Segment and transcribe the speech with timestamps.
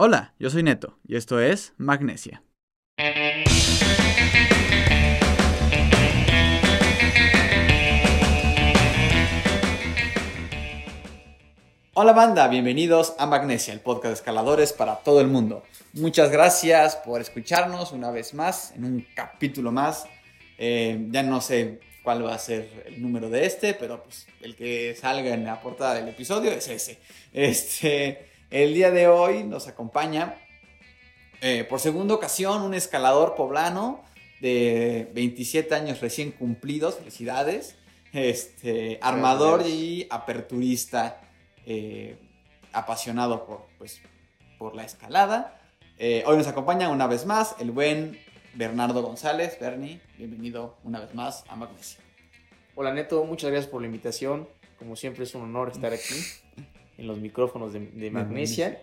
[0.00, 2.44] Hola, yo soy Neto y esto es Magnesia.
[11.94, 15.64] Hola banda, bienvenidos a Magnesia, el podcast de escaladores para todo el mundo.
[15.94, 20.06] Muchas gracias por escucharnos una vez más en un capítulo más.
[20.58, 24.54] Eh, ya no sé cuál va a ser el número de este, pero pues el
[24.54, 27.00] que salga en la portada del episodio es ese.
[27.32, 30.36] Este, el día de hoy nos acompaña
[31.40, 34.02] eh, por segunda ocasión un escalador poblano
[34.40, 37.76] de 27 años recién cumplidos, felicidades,
[38.12, 41.20] este, armador y aperturista
[41.66, 42.16] eh,
[42.72, 44.00] apasionado por, pues,
[44.58, 45.60] por la escalada.
[45.98, 48.18] Eh, hoy nos acompaña una vez más el buen
[48.54, 49.58] Bernardo González.
[49.60, 52.00] Bernie, bienvenido una vez más a Magnesia.
[52.74, 54.48] Hola Neto, muchas gracias por la invitación.
[54.78, 56.14] Como siempre es un honor estar aquí
[56.98, 58.82] en los micrófonos de, Magnesia.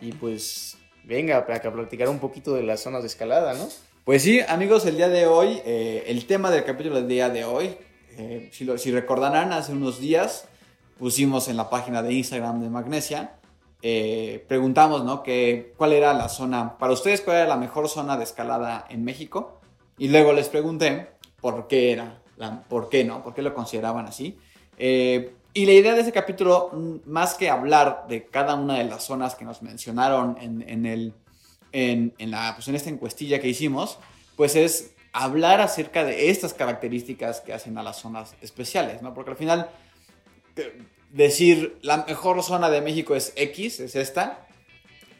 [0.00, 3.68] y pues venga, para que platicar un poquito de las zonas de escalada, ¿no?
[4.04, 7.44] Pues sí, amigos, el día de hoy, eh, el tema del capítulo del día de
[7.44, 7.76] hoy,
[8.50, 10.48] si, si recordarán, hace unos días
[10.98, 13.36] pusimos en la página de Instagram de Magnesia,
[13.82, 15.22] eh, preguntamos, ¿no?
[15.22, 19.04] Que, ¿Cuál era la zona, para ustedes, cuál era la mejor zona de escalada en
[19.04, 19.60] México?
[19.98, 21.08] Y luego les pregunté
[21.40, 23.22] por qué era, la, por qué, ¿no?
[23.22, 24.38] ¿Por qué lo consideraban así?
[24.78, 26.70] Eh, y la idea de ese capítulo,
[27.06, 31.14] más que hablar de cada una de las zonas que nos mencionaron en, el,
[31.72, 33.98] en, la, pues en esta encuestilla que hicimos,
[34.36, 39.14] pues es hablar acerca de estas características que hacen a las zonas especiales, ¿no?
[39.14, 39.70] Porque al final
[41.10, 44.46] decir la mejor zona de México es X, es esta,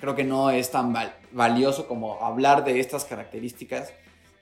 [0.02, 0.94] creo que no es tan
[1.32, 3.94] valioso como hablar de estas características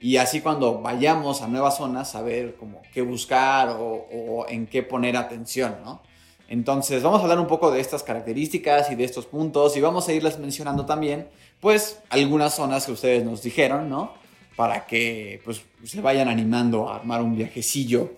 [0.05, 5.17] y así cuando vayamos a nuevas zonas saber como qué buscar o, en qué poner
[5.17, 6.03] atención, ¿no?
[6.47, 10.07] Entonces vamos a hablar un poco de estas características y de estos puntos y vamos
[10.07, 11.27] a irles mencionando también
[11.59, 14.13] pues algunas zonas que ustedes nos dijeron, ¿no?
[14.55, 18.11] Para que pues se vayan animando a armar un viajecillo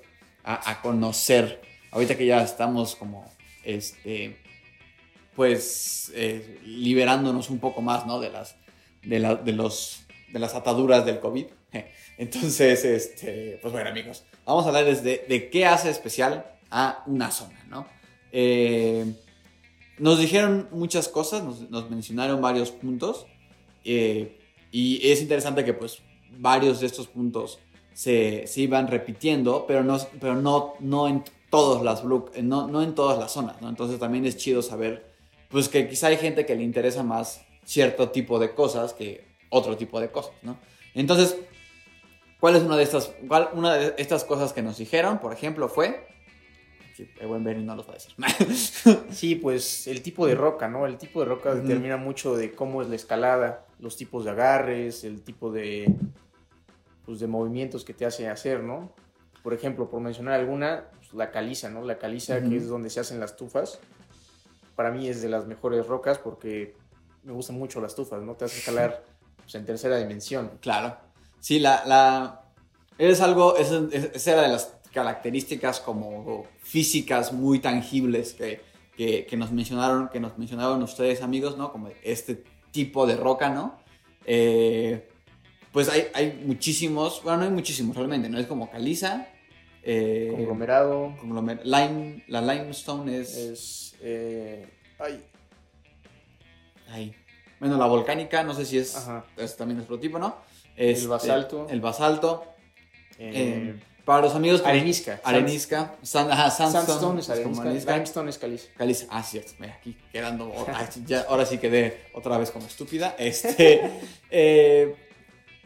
[0.43, 3.31] a, conocer ahorita que ya estamos como,
[3.63, 4.37] este,
[5.37, 8.19] pues, eh, liberándonos un poco más, ¿no?
[8.19, 8.57] De las,
[9.03, 11.45] de, de, los, de las ataduras del COVID.
[12.17, 17.31] Entonces, este, pues bueno, amigos, vamos a hablarles de, de qué hace especial a una
[17.31, 17.87] zona, ¿no?
[18.31, 19.05] Eh,
[19.99, 23.25] nos dijeron muchas cosas, nos, mencionaron varios puntos
[23.83, 24.37] eh,
[24.71, 25.99] y es interesante que pues
[26.37, 27.59] varios de estos puntos
[27.93, 32.93] se, se iban repitiendo, pero no, pero no, no en todas las no, no en
[32.93, 33.55] todas las zonas.
[33.61, 35.13] Entonces también es chido saber,
[35.49, 39.77] pues que quizá hay gente que le interesa más cierto tipo de cosas que otro
[39.77, 40.57] tipo de cosas, ¿no?
[40.93, 41.37] Entonces,
[42.39, 45.19] ¿cuál es una de estas, cuál, una de estas cosas que nos dijeron?
[45.19, 46.07] Por ejemplo, fue...
[46.95, 49.05] Sí, el buen Benny no los va a decir.
[49.11, 50.87] sí, pues el tipo de roca, ¿no?
[50.87, 55.03] El tipo de roca determina mucho de cómo es la escalada, los tipos de agarres,
[55.03, 55.93] el tipo de,
[57.05, 58.91] pues, de movimientos que te hace hacer, ¿no?
[59.43, 61.83] Por ejemplo, por mencionar alguna, pues, la caliza, ¿no?
[61.83, 63.79] La caliza, que es donde se hacen las tufas,
[64.77, 66.75] para mí es de las mejores rocas porque
[67.23, 68.35] me gustan mucho las tufas, ¿no?
[68.35, 69.03] Te hace escalar
[69.37, 70.51] pues, en tercera dimensión.
[70.61, 70.97] Claro.
[71.39, 71.83] Sí, la...
[71.85, 72.43] la...
[72.97, 78.61] Es algo, esa era de las características como físicas muy tangibles que,
[79.27, 81.71] que, nos mencionaron, que nos mencionaron ustedes amigos, ¿no?
[81.71, 83.77] Como este tipo de roca, ¿no?
[84.25, 85.07] Eh,
[85.71, 88.39] pues hay, hay, muchísimos, bueno, no hay muchísimos realmente, ¿no?
[88.39, 89.27] Es como caliza,
[89.83, 91.15] eh, conglomerado.
[91.63, 93.37] lime, la limestone es.
[93.37, 93.95] Es.
[94.01, 94.67] Eh,
[94.99, 95.23] ay.
[96.89, 97.15] Ay.
[97.59, 98.95] Bueno, la volcánica, no sé si es.
[98.95, 99.25] Ajá.
[99.37, 100.35] es también es prototipo, ¿no?
[100.77, 101.67] Es, el basalto.
[101.69, 102.45] El basalto.
[103.19, 104.63] Eh, eh para los amigos.
[104.63, 105.19] Arenisca.
[105.21, 105.95] Arenisca.
[106.01, 107.93] ajá, sandstone, sandstone, es arenisca.
[107.93, 108.67] Limestone es caliza.
[108.77, 109.05] Caliza.
[109.09, 109.51] Ah, cierto.
[109.61, 110.49] Aquí quedando.
[111.05, 113.15] ya, ahora sí quedé otra vez como estúpida.
[113.19, 113.81] Este.
[114.31, 114.95] eh,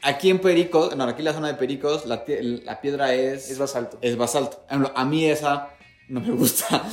[0.04, 3.52] Aquí en Pericos, no, aquí en la zona de Pericos, la, la piedra es...
[3.52, 4.00] Es basalto.
[4.02, 4.66] Es basalto.
[4.68, 5.70] A mí esa
[6.12, 6.84] no me gusta.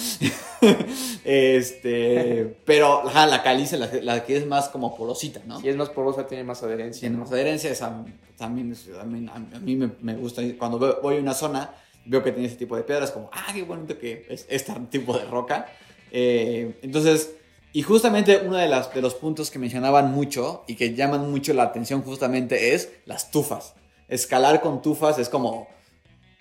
[1.24, 5.60] este, pero la caliza, la, que es más como porosita, ¿no?
[5.60, 7.00] Si es más porosa, tiene más adherencia.
[7.00, 8.04] Tiene más adherencia, esa
[8.36, 10.42] también, a mí me, me, gusta.
[10.56, 11.74] Cuando voy a una zona,
[12.04, 15.18] veo que tiene ese tipo de piedras, como, ah, qué bonito que es este tipo
[15.18, 15.66] de roca.
[16.12, 17.34] Eh, entonces,
[17.72, 21.53] y justamente uno de, las, de los puntos que mencionaban mucho y que llaman mucho
[21.54, 23.74] la atención justamente es las tufas.
[24.06, 25.66] Escalar con tufas es como,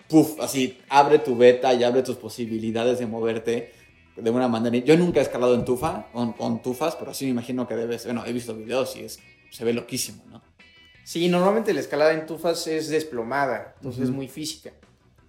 [0.08, 3.72] puff, así, abre tu beta y abre tus posibilidades de moverte
[4.16, 4.76] de una manera.
[4.84, 8.04] Yo nunca he escalado en tufa, con, con tufas, pero sí me imagino que debes,
[8.04, 9.20] bueno, he visto videos y es,
[9.50, 10.42] se ve loquísimo, ¿no?
[11.04, 14.72] Sí, normalmente la escalada en tufas es desplomada, entonces es muy física.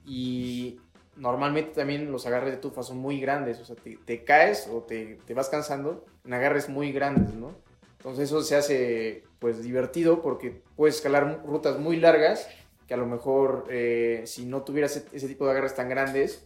[0.05, 0.77] Y
[1.15, 5.19] normalmente también los agarres de tufas son muy grandes, o sea, te, caes o te,
[5.25, 7.55] te, vas cansando en agarres muy grandes, ¿no?
[7.97, 12.47] Entonces eso se hace pues divertido porque puedes escalar rutas muy largas
[12.89, 16.43] que a lo mejor eh, si no tuvieras ese, tipo de agarres tan grandes,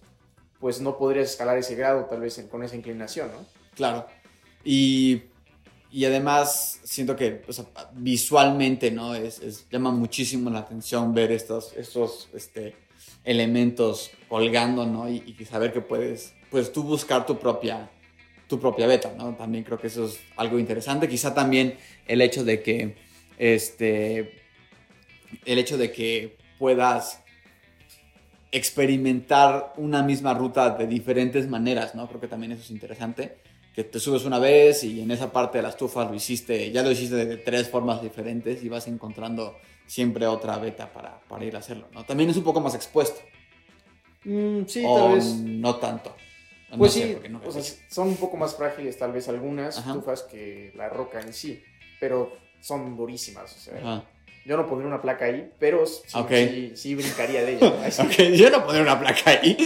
[0.59, 3.45] pues no podrías escalar ese grado tal vez con esa inclinación, ¿no?
[3.75, 4.05] Claro.
[4.65, 5.23] Y,
[5.89, 7.63] y además siento que o sea,
[7.93, 9.15] visualmente, ¿no?
[9.15, 12.75] Es, es- llama muchísimo la atención ver estos, estos este,
[13.23, 15.09] elementos colgando, ¿no?
[15.09, 17.89] Y, y saber que puedes, pues tú buscar tu propia,
[18.49, 19.33] tu propia beta, ¿no?
[19.35, 21.07] También creo que eso es algo interesante.
[21.07, 22.97] Quizá también el hecho de que,
[23.37, 24.42] este,
[25.45, 27.23] el hecho de que puedas
[28.51, 32.07] experimentar una misma ruta de diferentes maneras, ¿no?
[32.07, 33.37] Creo que también eso es interesante.
[33.73, 36.83] Que te subes una vez y en esa parte de las tufas lo hiciste, ya
[36.83, 39.57] lo hiciste de tres formas diferentes y vas encontrando
[39.87, 42.03] siempre otra beta para, para ir a hacerlo, ¿no?
[42.03, 43.19] También es un poco más expuesto.
[44.25, 45.25] Mm, sí, o tal vez.
[45.25, 46.15] no tanto.
[46.69, 49.93] No Pues sí, no o sea, son un poco más frágiles tal vez algunas Ajá.
[49.93, 51.61] tufas que la roca en sí,
[51.99, 53.55] pero son durísimas.
[53.55, 54.03] O sea.
[54.45, 57.89] Yo no pondría una placa ahí, pero sí, sí, sí brincaría de ella.
[58.35, 59.57] yo no pondré una placa ahí.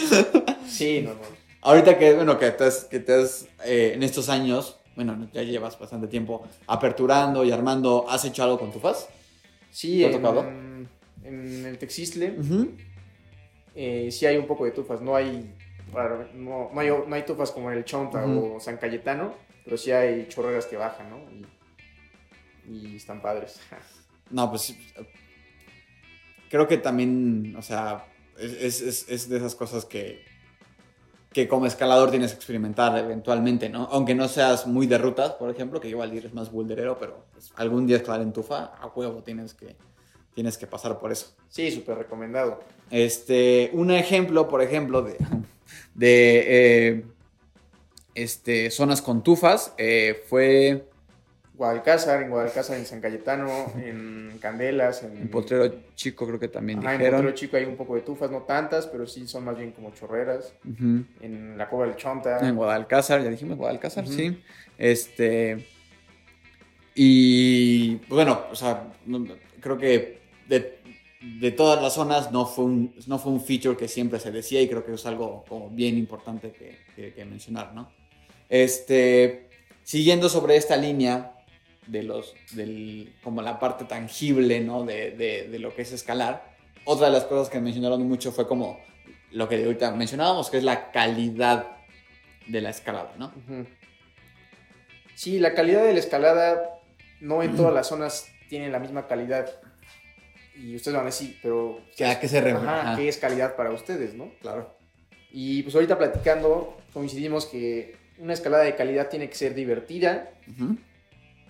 [0.68, 1.38] Sí, no, no.
[1.62, 5.42] Ahorita que, bueno, que te has, que te has, eh, en estos años, bueno, ya
[5.44, 9.10] llevas bastante tiempo aperturando y armando, ¿has hecho algo con tufas?
[9.72, 10.46] Sí, ¿Te ha tocado?
[11.24, 12.36] en el Texisle
[13.80, 15.02] eh, sí hay un poco de tufas.
[15.02, 15.54] No hay,
[16.34, 19.92] no, no hay, no hay tufas como en el Chonta o San Cayetano, pero sí
[19.92, 21.20] hay chorreras que bajan, ¿no?
[22.70, 23.60] Y, y están padres.
[24.30, 24.76] No, pues
[26.50, 28.06] creo que también, o sea,
[28.38, 30.24] es, es- es- de esas cosas que,
[31.34, 33.88] que como escalador tienes que experimentar eventualmente, ¿no?
[33.92, 37.52] Aunque no seas muy de rutas, por ejemplo, que igual eres más boulderero, pero pues,
[37.56, 39.76] algún día escalar en tufa, a huevo tienes que,
[40.34, 41.36] tienes que pasar por eso.
[41.50, 42.60] Sí, súper recomendado.
[42.90, 45.18] Este, un ejemplo, por ejemplo, de,
[45.96, 47.06] de eh,
[48.16, 50.90] este, zonas con tufas eh, fue
[51.58, 56.80] Guadalcázar, en Guadalcázar, en San Cayetano, en Candelas, en, en Potrero Chico, creo que también
[56.80, 57.20] Ajá, en dijeron.
[57.22, 59.92] Potrero Chico hay un poco de tufas, no tantas, pero sí son más bien como
[59.94, 60.54] chorreras.
[60.64, 61.04] Ujú.
[61.22, 62.48] En la Cueva del Chonta.
[62.48, 64.40] En Guadalcázar, ya dijimos Guadalcázar, sí.
[64.78, 65.66] Este.
[66.96, 69.26] Y bueno, o sea, no-
[69.60, 70.80] creo que de,
[71.40, 74.62] de todas las zonas no fue, un, no fue un feature que siempre se decía
[74.62, 77.92] y creo que es algo como bien importante que, que- que mencionar, ¿no?
[78.50, 79.48] Este,
[79.84, 81.34] siguiendo sobre esta línea
[81.88, 84.84] de los, del, como la parte tangible, ¿no?
[84.86, 86.56] De, de- de lo que es escalar,
[86.86, 88.80] otra de las cosas que mencionaron mucho fue como
[89.32, 91.68] lo que ahorita mencionábamos, que es la calidad
[92.48, 93.34] de la escalada, ¿no?
[95.16, 96.80] Sí, la calidad de la escalada
[97.20, 99.50] no en todas las zonas tiene la misma calidad.
[100.56, 102.68] Y ustedes van a decir, pero ¿Que ¿A qué se refiere?
[102.96, 104.32] ¿qué es calidad para ustedes, no?
[104.42, 104.76] Claro.
[105.32, 110.78] Y pues ahorita platicando, coincidimos que una escalada de calidad tiene que ser divertida, Ujú.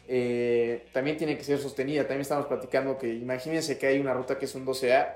[0.08, 2.02] Eh, también tiene que ser sostenida.
[2.04, 5.08] También estamos platicando que imagínense que hay una ruta que es un 12A,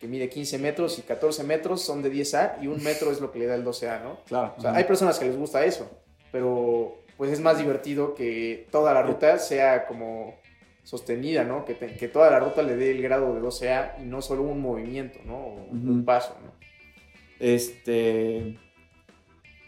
[0.00, 3.30] que mide 15 metros y 14 metros son de 10A y un metro es lo
[3.32, 4.20] que le da el 12A, ¿no?
[4.26, 4.54] Claro.
[4.56, 5.90] O sea, hay personas que les gusta eso,
[6.32, 10.36] pero pues es más divertido que toda la ruta sea como
[10.84, 11.64] sostenida, ¿no?
[11.64, 14.42] Que, te- que toda la ruta le dé el grado de 12A y no solo
[14.42, 15.36] un movimiento, ¿no?
[15.36, 16.52] O un paso, ¿no?
[17.40, 18.58] Este.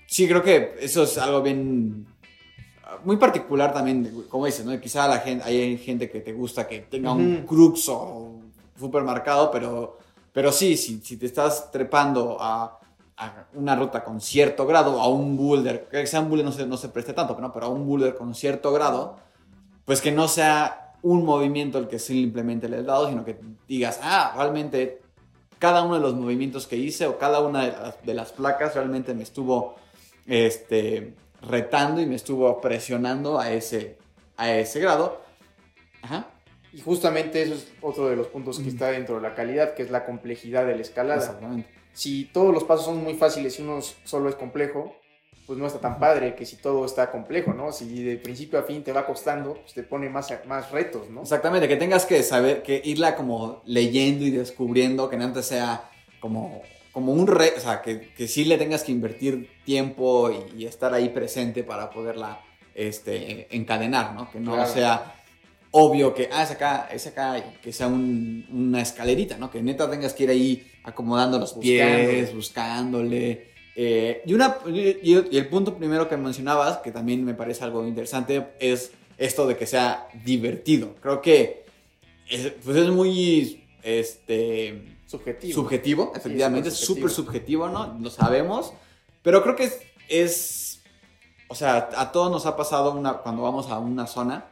[0.07, 2.07] Sí, creo que eso es algo bien.
[3.05, 4.79] Muy particular también, como dices, ¿no?
[4.81, 7.47] Quizá la gente, hay gente que te gusta que tenga un Ujú.
[7.47, 8.33] cruxo
[8.79, 9.99] súper marcado, pero,
[10.33, 12.79] pero sí, si, si te estás trepando a,
[13.17, 16.67] a una ruta con cierto grado, a un boulder, que sea un boulder no se,
[16.67, 17.53] no se preste tanto, ¿no?
[17.53, 19.17] pero a un boulder con cierto grado,
[19.85, 24.01] pues que no sea un movimiento el que simplemente le has dado, sino que digas,
[24.03, 25.01] ah, realmente
[25.59, 28.75] cada uno de los movimientos que hice o cada una de las, de las placas
[28.75, 29.77] realmente me estuvo
[30.27, 33.99] este, retando y me estuvo presionando a ese,
[34.37, 35.21] a ese grado.
[36.03, 36.29] Ajá.
[36.73, 38.73] Y justamente eso es otro de los puntos que Ujú.
[38.73, 41.21] está dentro de la calidad, que es la complejidad de la escalada.
[41.21, 41.69] Exactamente.
[41.93, 44.97] Si todos los pasos son muy fáciles y uno solo es complejo,
[45.47, 47.73] pues no está tan padre que si todo está complejo, ¿no?
[47.73, 51.23] Si de principio a fin te va costando, pues te pone más, más retos, ¿no?
[51.23, 55.91] Exactamente, que tengas que saber, que irla como leyendo y descubriendo, que no antes sea
[56.21, 60.63] como, como un re, o sea, que, que sí le tengas que invertir tiempo y,
[60.63, 62.41] y estar ahí presente para poderla
[62.75, 64.31] este, encadenar, ¿no?
[64.31, 64.73] Que no Claro.
[64.73, 65.15] sea
[65.73, 69.51] obvio que, ah, es acá, es acá, y que sea un- una escalerita, ¿no?
[69.53, 73.51] Que neta tengas que ir ahí acomodando los pies, buscándole.
[73.77, 74.91] eh, y, una, y,
[75.31, 79.57] y el punto primero que mencionabas, que también me parece algo interesante, es esto de
[79.57, 80.97] que sea divertido.
[81.01, 81.65] Creo que
[82.29, 85.55] es, pues es muy este, Subjetivo.
[85.55, 87.97] subjetivo, efectivamente, es es súper súper subjetivo, ¿no?
[88.01, 88.73] Lo sabemos,
[89.23, 90.83] pero creo que es, es,
[91.49, 94.47] o sea, a todos nos ha pasado una, cuando vamos a una zona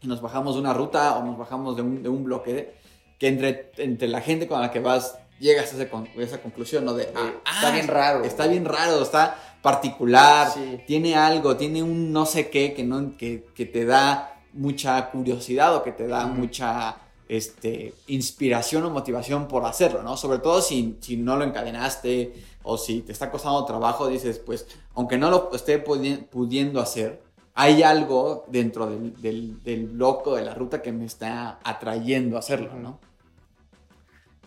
[0.00, 2.74] y nos bajamos de una ruta o nos bajamos de un, de un bloque,
[3.18, 6.84] que entre, entre la gente con la que vas llegas a, ese con- esa conclusión,
[6.84, 6.92] ¿no?
[6.94, 8.24] De, ah, está ah, bien raro.
[8.24, 10.80] Está bien raro, está particular, Sí.
[10.86, 15.74] tiene algo, tiene un no sé qué que, no, que, que te da mucha curiosidad
[15.76, 16.96] o que te da mucha
[17.28, 20.16] este, inspiración o motivación por hacerlo, ¿no?
[20.16, 24.66] Sobre todo si, si no lo encadenaste o si te está costando trabajo, dices, pues,
[24.94, 27.22] aunque no lo esté pudi- pudiendo hacer,
[27.54, 32.74] hay algo dentro del, del, bloco de la ruta que me está atrayendo a hacerlo,
[32.74, 33.00] ¿no?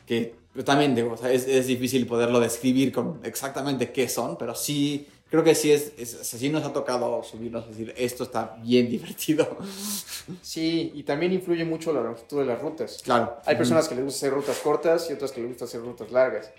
[0.05, 5.07] Que yo también digo, es, es difícil poderlo describir con exactamente qué son, pero sí,
[5.29, 8.89] creo que sí, es, es- sí nos ha tocado subirnos y decir, esto está bien
[8.89, 9.57] divertido.
[10.41, 13.01] Sí, y también influye mucho la longitud de las rutas.
[13.03, 13.37] Claro.
[13.45, 16.11] Hay personas que les gusta hacer rutas cortas y otras que les gusta hacer rutas
[16.11, 16.51] largas.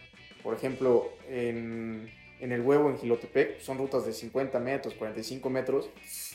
[0.42, 2.10] Por ejemplo, en,
[2.40, 5.86] en el huevo, en Gilotepec, son rutas de 50 metros, 45 metros,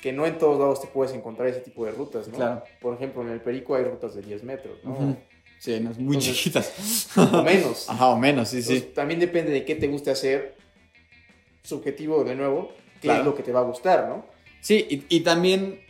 [0.02, 2.36] que no en todos lados te puedes encontrar ese tipo de rutas, ¿no?
[2.36, 2.64] Claro.
[2.80, 4.92] Por ejemplo, en el Perico hay rutas de 10 metros, ¿no?
[4.92, 5.16] Ujú.
[5.58, 7.08] Sí, no, es muy Entonces, chiquitas.
[7.18, 7.86] O menos.
[7.90, 8.92] Ajá, o menos, sí, Entonces, sí.
[8.94, 10.56] También depende de qué te guste hacer.
[11.66, 13.20] Subjetivo, de nuevo, qué Claro.
[13.22, 14.26] es lo que te va a gustar, ¿no?
[14.62, 15.82] Sí, y, y también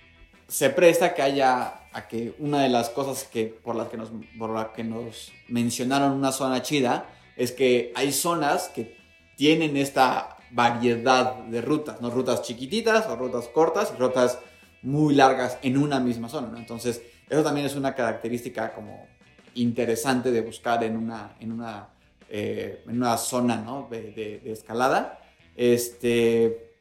[0.47, 4.11] se presta que haya, a que una de las cosas que por las que nos,
[4.37, 8.95] por la que nos mencionaron una zona chida, es que hay zonas que
[9.37, 12.09] tienen esta variedad de rutas, ¿no?
[12.09, 14.39] Rutas chiquititas o rutas cortas y rutas
[14.81, 16.57] muy largas en una misma zona, ¿no?
[16.57, 19.07] Entonces, eso también es una característica como
[19.55, 21.89] interesante de buscar en una, en una,
[22.29, 23.87] eh, en una zona, ¿no?
[23.89, 25.19] De, de- de escalada.
[25.55, 26.71] Este,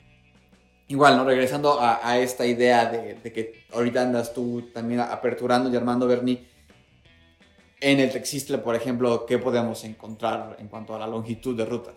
[0.89, 1.25] igual, ¿no?
[1.25, 6.07] Regresando a, a esta idea de, de que ahorita andas tú también aperturando y armando,
[6.07, 6.47] Bernie,
[7.81, 11.95] en el Texistle, por ejemplo, ¿qué podemos encontrar en cuanto a la longitud de rutas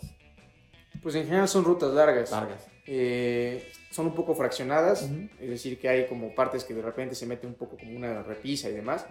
[1.02, 2.30] Pues en general son rutas largas.
[2.32, 2.68] largas?
[2.86, 5.30] Eh, son un poco fraccionadas, Ujú.
[5.42, 8.22] es decir, que hay como partes que de repente se mete un poco como una
[8.22, 9.06] repisa y demás,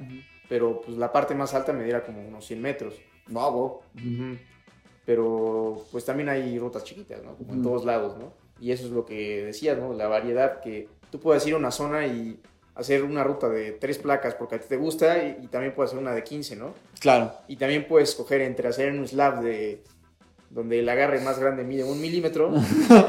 [0.48, 2.94] pero pues la parte más alta mediera como unos 100 metros.
[3.28, 3.80] Wow, wow.
[5.06, 7.36] Pero pues también hay rutas chiquitas, ¿no?
[7.36, 8.32] Como en todos lados, ¿no?
[8.60, 9.92] Y eso es lo que decías, ¿no?
[9.94, 12.40] La variedad que tú puedes ir a una zona y
[12.74, 15.90] hacer una ruta de tres placas porque a ti te gusta y, y también puedes
[15.92, 16.74] hacer una de 15, ¿no?
[17.00, 17.32] Claro.
[17.48, 19.82] Y también puedes escoger entre hacer un slab de
[20.50, 22.52] donde el agarre más grande mide un milímetro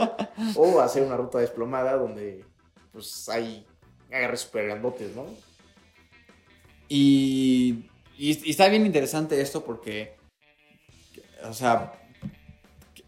[0.56, 2.44] o hacer una ruta desplomada donde
[2.92, 3.66] pues hay
[4.12, 5.26] agarres súper grandotes, ¿no?
[6.90, 7.86] Y,
[8.18, 10.16] y- y está bien interesante esto porque,
[11.46, 11.94] o sea,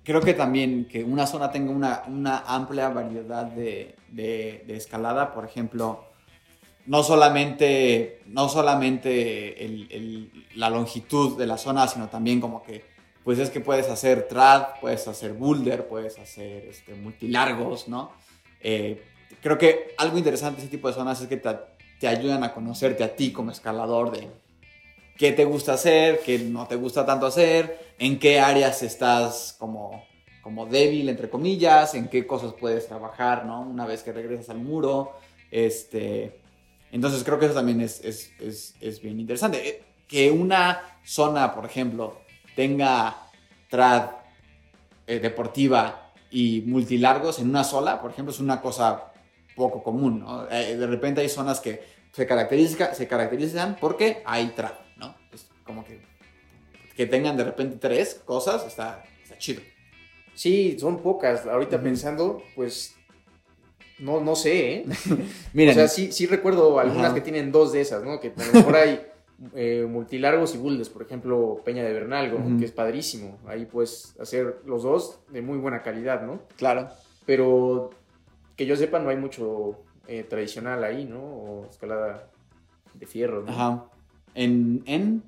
[0.03, 5.45] creo que también que una zona tenga una, una amplia variedad de, de- escalada, por
[5.45, 6.05] ejemplo,
[6.85, 12.83] no solamente, no solamente la longitud de la zona, sino también como que,
[13.23, 18.11] pues es que puedes hacer trad, puedes hacer boulder, puedes hacer este, multilargos, ¿no?
[18.61, 19.03] Eh,
[19.41, 21.55] creo que algo interesante de ese tipo de zonas es que te,
[21.99, 24.27] te ayudan a conocerte a ti como escalador de
[25.19, 30.05] qué te gusta hacer, qué no te gusta tanto hacer, en qué áreas estás como,
[30.41, 33.61] como débil, entre comillas, en qué cosas puedes trabajar, ¿no?
[33.61, 35.11] Una vez que regresas al muro.
[35.51, 36.39] Este,
[36.91, 39.57] entonces creo que eso también es, es, es, es bien interesante.
[39.67, 42.21] Eh, Que una zona, por ejemplo,
[42.55, 43.27] tenga
[43.69, 44.11] trad
[45.05, 49.11] eh, deportiva y multilargos en una sola, por ejemplo, es una cosa
[49.55, 50.49] poco común, ¿no?
[50.49, 51.83] Eh, de repente hay zonas que
[52.13, 55.15] se, caracteriza, se caracterizan porque hay trad, ¿no?
[55.33, 55.99] Es como que
[56.99, 59.61] que tengan de repente tres cosas, está, está chido.
[60.33, 61.45] Sí, son pocas.
[61.45, 62.93] Ahorita pensando, pues
[63.99, 64.85] no, no sé, ¿eh?
[65.53, 68.19] Miren, O sea, sí, sí recuerdo algunas que tienen dos de esas, ¿no?
[68.19, 69.01] Que a lo mejor hay
[69.55, 73.39] eh, multilargos y buldes, por ejemplo, Peña de Bernalgo, que es padrísimo.
[73.47, 76.41] Ahí puedes hacer los dos de muy buena calidad, ¿no?
[76.57, 76.89] claro.
[77.25, 77.91] Pero
[78.57, 81.21] que yo sepa, no hay mucho eh, tradicional ahí, ¿no?
[81.21, 82.27] O escalada
[82.93, 83.51] de fierro, ¿no?
[83.51, 83.85] Ajá.
[84.35, 85.23] En, en,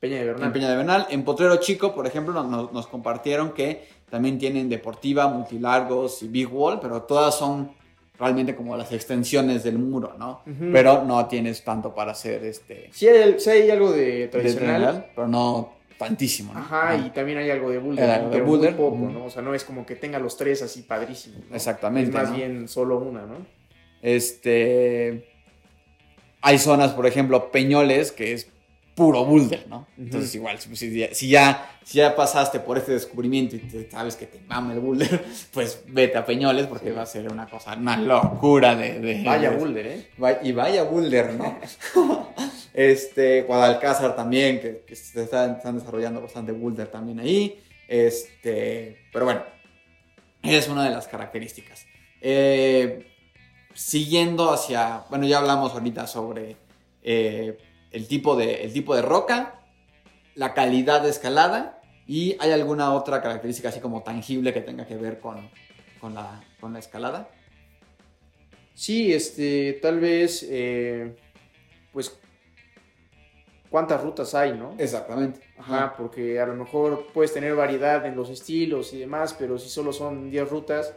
[0.00, 0.52] Peña de en Bernal.
[0.52, 6.22] Peña de Bernal, en Potrero Chico, por ejemplo, nos- compartieron que también tienen deportiva, multilargos
[6.22, 7.72] y big wall, pero todas son
[8.18, 10.42] realmente como las extensiones del muro, ¿no?
[10.72, 15.06] Pero no tienes tanto para hacer este Sí hay, sí hay algo de de tradicional.
[15.14, 16.60] pero no tantísimo, ¿no?
[16.60, 18.96] Ajá, y también hay algo de boulder, de boulder, muy poco.
[19.12, 19.24] ¿no?
[19.24, 21.40] O sea, no es como que tenga los tres así padrísimos.
[21.50, 21.56] ¿no?
[21.56, 22.10] Exactamente.
[22.10, 22.36] Es más ¿no?
[22.36, 23.34] bien solo una, ¿no?
[24.00, 25.28] Este.
[26.40, 28.48] Hay zonas, por ejemplo, Peñoles, que es
[28.94, 29.86] puro boulder, ¿no?
[29.96, 31.28] Entonces, igual, si, si ya- si
[31.98, 36.18] ya, pasaste por este descubrimiento y te- sabes que te mama el boulder, pues vete
[36.18, 36.94] a Peñoles porque Sí.
[36.96, 38.98] va a ser una cosa, una locura de.
[38.98, 40.08] de- Vaya de- boulder, ¿eh?
[40.42, 41.58] Y vaya boulder, ¿no?
[42.74, 47.60] este, Guadalcázar también, que, que se están, están desarrollando bastante boulder también ahí.
[47.86, 49.42] Este, pero bueno,
[50.42, 51.86] es una de las características.
[52.20, 53.06] Eh,
[53.78, 56.56] siguiendo hacia, bueno, ya hablamos ahorita sobre
[57.00, 57.56] eh,
[57.92, 59.60] el, tipo de, el tipo de roca,
[60.34, 64.96] la calidad de escalada y hay alguna otra característica así como tangible que tenga que
[64.96, 65.48] ver con,
[66.00, 67.30] con, la, con la escalada.
[68.74, 71.14] Sí, este, tal vez, eh,
[71.92, 72.18] pues,
[73.70, 74.74] cuántas rutas hay, ¿no?
[74.76, 75.40] Exactamente.
[75.56, 79.68] Ajá, porque a lo mejor puedes tener variedad en los estilos y demás, pero si
[79.68, 80.94] solo son 10 rutas,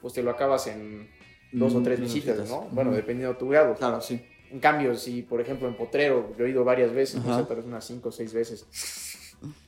[0.00, 1.13] pues te lo acabas en
[1.54, 2.68] dos o tres visitas, ¿no?
[2.70, 3.74] Bueno, dependiendo de tu grado.
[3.74, 4.20] Claro, sí.
[4.50, 7.56] En cambio, si por ejemplo en Potrero, yo he ido varias veces, no sé, tal
[7.56, 8.66] vez unas 5 o 6 veces,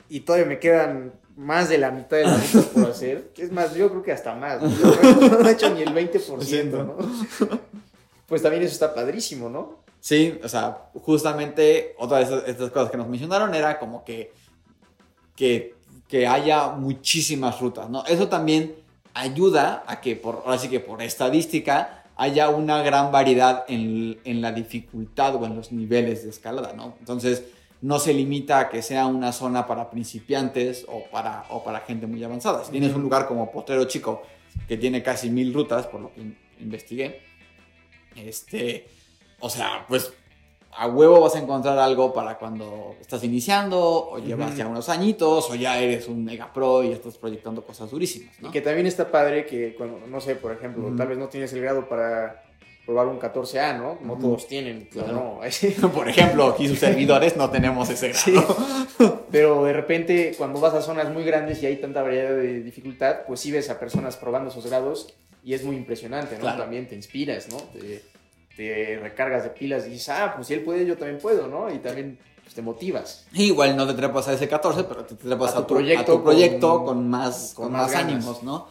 [0.09, 3.75] y todavía me quedan más de la mitad de las rutas por hacer, es más,
[3.75, 4.69] yo creo que hasta más, ¿no?
[4.69, 6.97] no he hecho ni el 20%, ¿no?
[8.27, 9.85] Pues también eso está padrísimo, ¿no?
[10.01, 14.33] Sí, o sea, justamente otra de estas cosas que nos mencionaron era como que,
[15.35, 15.75] que,
[16.07, 18.05] que haya muchísimas rutas, ¿no?
[18.07, 18.86] Eso también
[19.17, 24.41] ayuda a que, por, ahora sí que por estadística, haya una gran variedad en, en,
[24.41, 26.97] la dificultad o en los niveles de escalada, ¿no?
[26.99, 27.45] Entonces,
[27.81, 32.07] no se limita a que sea una zona para principiantes o para, o para gente
[32.07, 32.65] muy avanzada.
[32.65, 34.23] Si tienes un lugar como Potrero Chico,
[34.69, 36.23] que tiene casi mil rutas, por lo que
[36.61, 37.21] investigué,
[38.15, 38.87] este,
[39.41, 40.13] o sea, pues
[40.77, 45.51] a huevo vas a encontrar algo para cuando estás iniciando, o llevas ya unos añitos,
[45.51, 48.35] o ya eres un mega pro y estás proyectando cosas durísimas.
[48.41, 48.49] ¿no?
[48.49, 51.53] Y que también está padre que cuando, no sé, por ejemplo, tal vez no tienes
[51.53, 52.43] el grado para
[52.85, 53.99] probar un 14A, ¿no?
[54.03, 55.41] No todos tienen, claro.
[55.41, 55.91] no.
[55.93, 58.57] por ejemplo, aquí sus servidores no tenemos ese grado.
[59.31, 63.27] Pero de repente, cuando vas a zonas muy grandes y hay tanta variedad de dificultad,
[63.27, 66.57] pues sí ves a personas probando esos grados y es muy impresionante, ¿no?
[66.57, 67.57] También te inspiras, ¿no?
[67.57, 68.03] te
[68.57, 71.73] recargas de pilas y dices, ah, pues si él puede, yo también puedo, ¿no?
[71.73, 73.27] Y también pues, te motivas.
[73.33, 77.09] Igual no te trepas a ese 14, pero te trepas a tu, proyecto, proyecto con,
[77.09, 78.69] más, con, más, ánimos, ¿no?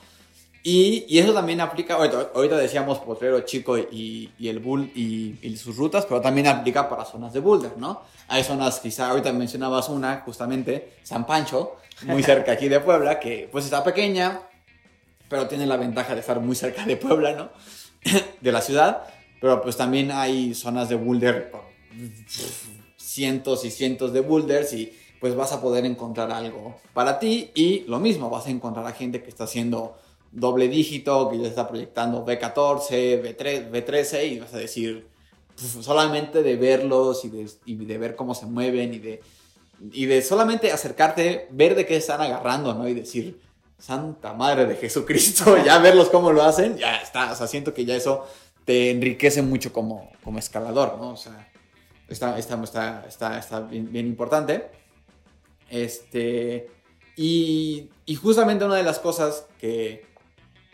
[0.63, 5.35] Y, y, eso también aplica, ahorita, ahorita decíamos Potrero Chico y, y el Bull y,
[5.43, 8.01] y, sus rutas, pero también aplica para zonas de boulder, ¿no?
[8.29, 13.47] Hay zonas, quizá ahorita mencionabas una, justamente, San Pancho, muy cerca aquí de Puebla, que
[13.51, 14.41] pues está pequeña,
[15.29, 17.49] pero tiene la ventaja de estar muy cerca de Puebla, ¿no?
[18.41, 19.03] de la ciudad.
[19.45, 21.51] Pero pues también hay zonas de boulder
[22.97, 27.81] cientos y cientos de boulders y pues vas a poder encontrar algo para ti y
[27.81, 29.99] lo mismo, vas a encontrar a gente que está haciendo
[30.31, 35.05] doble dígito, que ya está proyectando B14, B3, B13 y vas a decir
[35.55, 39.21] solamente de verlos y de, y de, ver cómo se mueven y de,
[39.91, 42.87] y de solamente acercarte, ver de qué están agarrando, ¿no?
[42.87, 43.39] Y decir,
[43.77, 47.85] Santa Madre de Jesucristo, ya verlos cómo lo hacen, ya está, o sea, siento que
[47.85, 48.25] ya eso
[48.65, 51.11] te enriquece mucho como, como escalador, ¿no?
[51.11, 51.51] O sea,
[52.09, 54.69] está, está, está, está, bien, bien, importante.
[55.69, 56.67] Este,
[57.15, 57.89] y,
[58.21, 60.05] justamente una de las cosas que,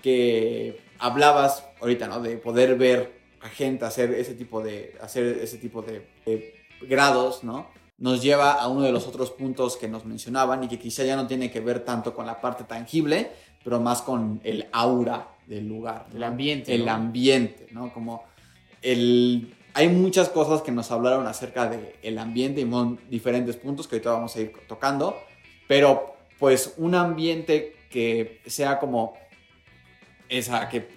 [0.02, 2.22] que hablabas ahorita, ¿no?
[2.22, 6.08] De poder ver a gente hacer ese tipo de, hacer ese tipo de
[6.82, 7.68] grados, ¿no?
[7.98, 11.16] Nos lleva a uno de los otros puntos que nos mencionaban y que quizá ya
[11.16, 13.32] no tiene que ver tanto con la parte tangible,
[13.64, 16.08] pero más con el aura del lugar.
[16.16, 16.74] El ambiente.
[16.74, 17.94] El ambiente, ¿no?
[17.94, 18.24] Como
[18.82, 19.54] el...
[19.74, 24.12] Hay muchas cosas que nos hablaron acerca del el ambiente y diferentes puntos que ahorita
[24.12, 25.18] vamos a ir tocando,
[25.68, 29.14] pero pues un ambiente que sea como
[30.28, 30.90] esa, que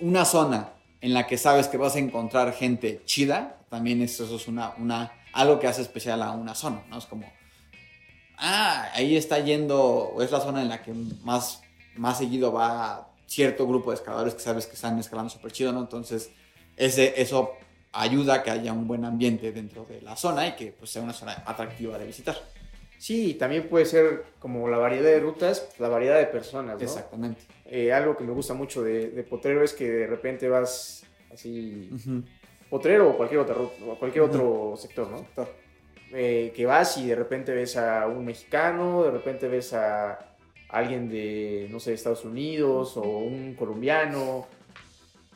[0.00, 4.48] una zona en la que sabes que vas a encontrar gente chida, también eso, es
[4.48, 6.96] una, una, algo que hace especial a una zona, ¿no?
[6.96, 7.30] Es como,
[8.38, 11.62] ah, ahí está yendo, es la zona en la que más,
[11.96, 15.80] más seguido va cierto grupo de escaladores que sabes que están escalando súper chido, ¿no?
[15.80, 16.30] Entonces,
[16.76, 17.52] ese, eso
[17.92, 21.02] ayuda a que haya un buen ambiente dentro de la zona y que pues, sea
[21.02, 22.36] una zona atractiva de visitar.
[22.98, 26.82] Sí, también puede ser como la variedad de rutas, la variedad de personas, ¿no?
[26.82, 27.42] Exactamente.
[27.66, 31.90] Eh, algo que me gusta mucho de, Potrero es que de repente vas así,
[32.70, 35.26] Potrero o cualquier, otra, o cualquier otro sector, ¿no?
[36.12, 40.33] Eh, que vas y de repente ves a un mexicano, de repente ves a
[40.74, 44.46] alguien de, no sé, Estados Unidos o un colombiano.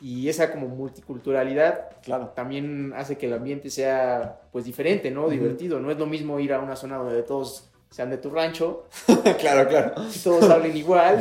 [0.01, 2.29] Y esa como multiculturalidad claro.
[2.35, 5.29] también hace que el ambiente sea pues diferente, ¿no?
[5.29, 5.79] Divertido.
[5.79, 8.87] No es lo mismo ir a una zona donde todos sean de tu rancho.
[9.39, 9.93] claro, claro.
[10.13, 11.19] Y todos hablen igual.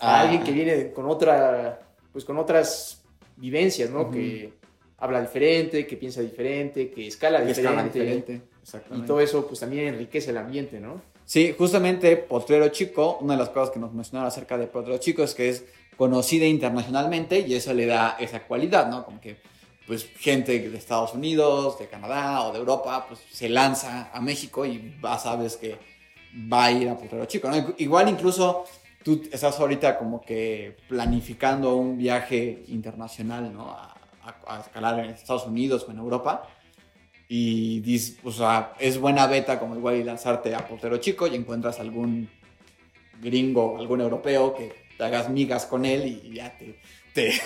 [0.00, 1.80] A, alguien que viene con otra,
[2.12, 3.04] pues con otras
[3.36, 4.10] vivencias, ¿no?
[4.10, 4.52] Que
[4.98, 8.00] habla diferente, que piensa diferente, que escala diferente.
[8.00, 8.42] diferente.
[8.96, 11.00] Y todo eso pues también enriquece el ambiente, ¿no?
[11.28, 15.22] Sí, justamente Potrero Chico, una de las cosas que nos mencionaron acerca de Potrero Chico
[15.22, 15.62] es que es
[15.98, 19.04] conocida internacionalmente y eso le da esa cualidad, ¿no?
[19.04, 19.36] Como que
[19.86, 24.64] pues gente de Estados Unidos, de Canadá o de Europa, pues se lanza a México
[24.64, 25.76] y sabes que
[26.50, 27.74] va a ir a Potrero Chico, ¿no?
[27.76, 28.64] Igual incluso
[29.04, 33.76] tú estás ahorita como que planificando un viaje internacional, ¿no?
[34.46, 36.48] A escalar en Estados Unidos o en Europa
[37.28, 41.34] y dices, o sea, es buena beta como igual y lanzarte a portero chico y
[41.34, 42.30] encuentras algún
[43.20, 46.78] gringo, algún europeo que te hagas migas con él y ya te,
[47.12, 47.38] te,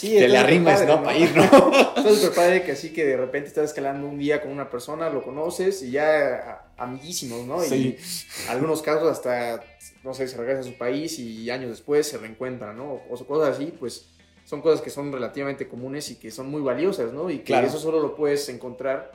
[0.00, 1.02] te le arrimes, ¿no?
[1.02, 1.44] Para ir, ¿no?
[1.44, 5.10] Está súper padre que así que de repente estás escalando un día con una persona,
[5.10, 7.60] lo conoces y ya amiguísimos, ¿no?
[7.60, 7.96] Sí.
[7.98, 9.62] Y algunos casos hasta,
[10.02, 13.02] no sé, se regresa a su país y años después se reencuentran, ¿no?
[13.10, 14.06] O cosas así, pues
[14.48, 17.28] son cosas que son relativamente comunes y que son muy valiosas, ¿no?
[17.28, 19.12] Y que eso solo lo puedes encontrar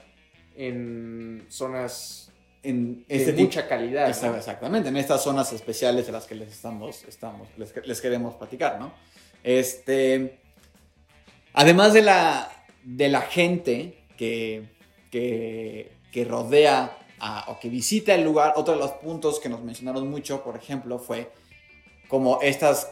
[0.56, 4.08] en zonas en de este mucha calidad.
[4.08, 8.94] Exactamente, en estas zonas especiales de las que les estamos, estamos les, queremos platicar, ¿no?
[9.44, 10.38] Este,
[11.54, 12.52] además de la,
[12.84, 14.70] de la gente que,
[15.10, 16.96] que, que rodea
[17.48, 21.00] o que visita el lugar, otro de los puntos que nos mencionaron mucho, por ejemplo,
[21.00, 21.32] fue
[22.08, 22.92] como estas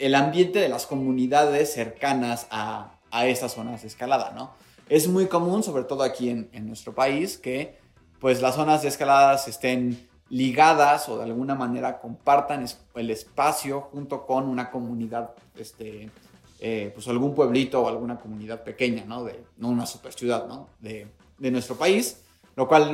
[0.00, 4.52] el ambiente de las comunidades cercanas a, a estas zonas de escalada, ¿no?
[4.88, 7.78] Es muy común, sobre todo aquí en, en, nuestro país, que
[8.18, 14.26] pues las zonas de escaladas estén ligadas o de alguna manera compartan el espacio junto
[14.26, 16.10] con una comunidad, este,
[16.60, 19.24] eh, pues algún pueblito o alguna comunidad pequeña, ¿no?
[19.24, 20.68] De, no una super ciudad, ¿no?
[20.80, 21.06] De,
[21.38, 22.22] de nuestro país,
[22.56, 22.92] lo cual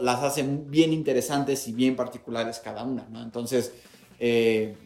[0.00, 3.22] las hace bien interesantes y bien particulares cada una, ¿no?
[3.22, 3.72] Entonces,
[4.18, 4.76] eh,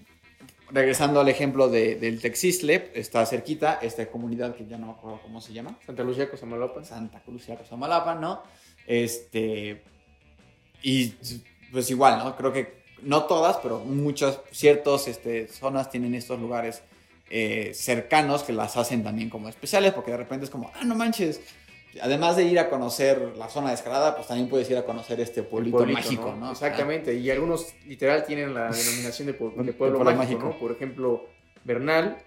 [0.72, 5.20] regresando al ejemplo de, del Texisle, está cerquita esta comunidad que ya no me acuerdo
[5.22, 5.78] cómo se llama.
[5.87, 6.82] Santa Lucía Cosamalapa.
[6.85, 8.42] Santa Lucía Cosamalapa, ¿no?
[8.87, 9.82] Este.
[10.82, 11.14] Y
[11.70, 12.37] pues igual, ¿no?
[12.37, 16.82] Creo que no todas, pero muchas, ciertas este, zonas tienen estos lugares
[17.30, 20.94] eh, cercanos que las hacen también como especiales, porque de repente es como, ah, no
[20.94, 21.40] manches,
[22.00, 25.20] además de ir a conocer la zona de escalada, pues también puedes ir a conocer
[25.20, 26.52] este pueblito, mágico, ¿no?
[26.52, 30.59] Exactamente, y algunos literal tienen la denominación de, pueblo, mágico, ¿no?
[30.59, 31.26] Por ejemplo,
[31.64, 32.18] Bernal,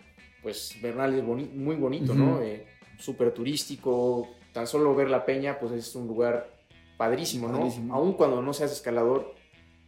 [0.43, 2.41] pues Bernal es muy bonito, ¿no?
[2.41, 6.49] Eh, Súper turístico, tan solo ver la peña, pues es un lugar
[6.95, 7.69] padrísimo, ¿no?
[7.93, 9.35] Aún cuando no seas escalador,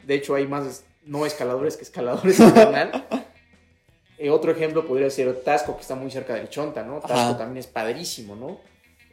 [0.05, 3.07] de hecho hay más no escaladores que escaladores en Bernal.
[4.19, 6.99] Eh, otro ejemplo podría ser Tasco, que está muy cerca del Chonta, ¿no?
[6.99, 8.59] Tasco también es padrísimo, ¿no?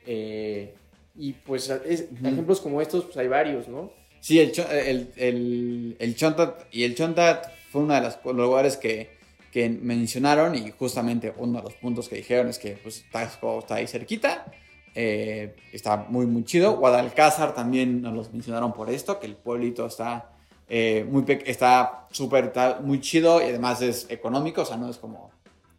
[0.06, 0.74] Eh,
[1.16, 3.92] y pues ejemplos como estos, pues hay varios, ¿no?
[4.20, 9.18] Sí, el, el, el, el Chontat, y el Chontat fue uno de los lugares que,
[9.52, 13.76] que, mencionaron y justamente uno de los puntos que dijeron es que pues Tasco está
[13.76, 14.46] ahí cerquita,
[14.94, 16.76] eh, está muy muy chido.
[16.78, 20.30] Guadalcázar también nos los mencionaron por esto, que el pueblito está
[20.68, 25.30] eh, muy está súper muy chido y además es económico, o sea, no es como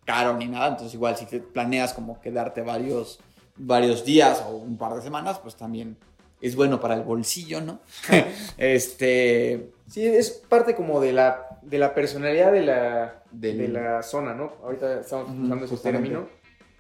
[0.06, 3.20] caro ni nada, entonces igual si te planeas como quedarte varios
[3.58, 5.98] varios días o un par de semanas, pues también
[6.42, 7.80] es bueno para el bolsillo, ¿no?
[8.58, 9.72] este...
[9.88, 14.54] Sí, es parte como de la, de la personalidad de la, de la zona, ¿no?
[14.64, 16.28] Ahorita estamos usando ese término.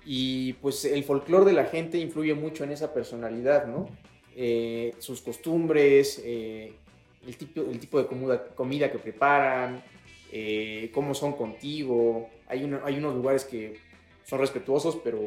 [0.05, 3.87] Y pues el folclore de la gente influye mucho en esa personalidad, ¿no?
[4.35, 6.73] Eh, sus costumbres, eh,
[7.25, 9.83] el, tipo, el tipo de comida, comida que preparan,
[10.31, 12.29] eh, cómo son contigo.
[12.47, 13.77] Hay, hay unos lugares que
[14.25, 15.19] son respetuosos, pero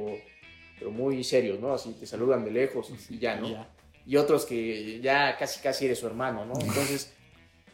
[0.78, 1.74] pero muy serios, ¿no?
[1.74, 3.66] Así te saludan de lejos y ya, ¿no?
[4.06, 6.54] Y otros que ya casi casi eres su hermano, ¿no?
[6.60, 7.12] Entonces,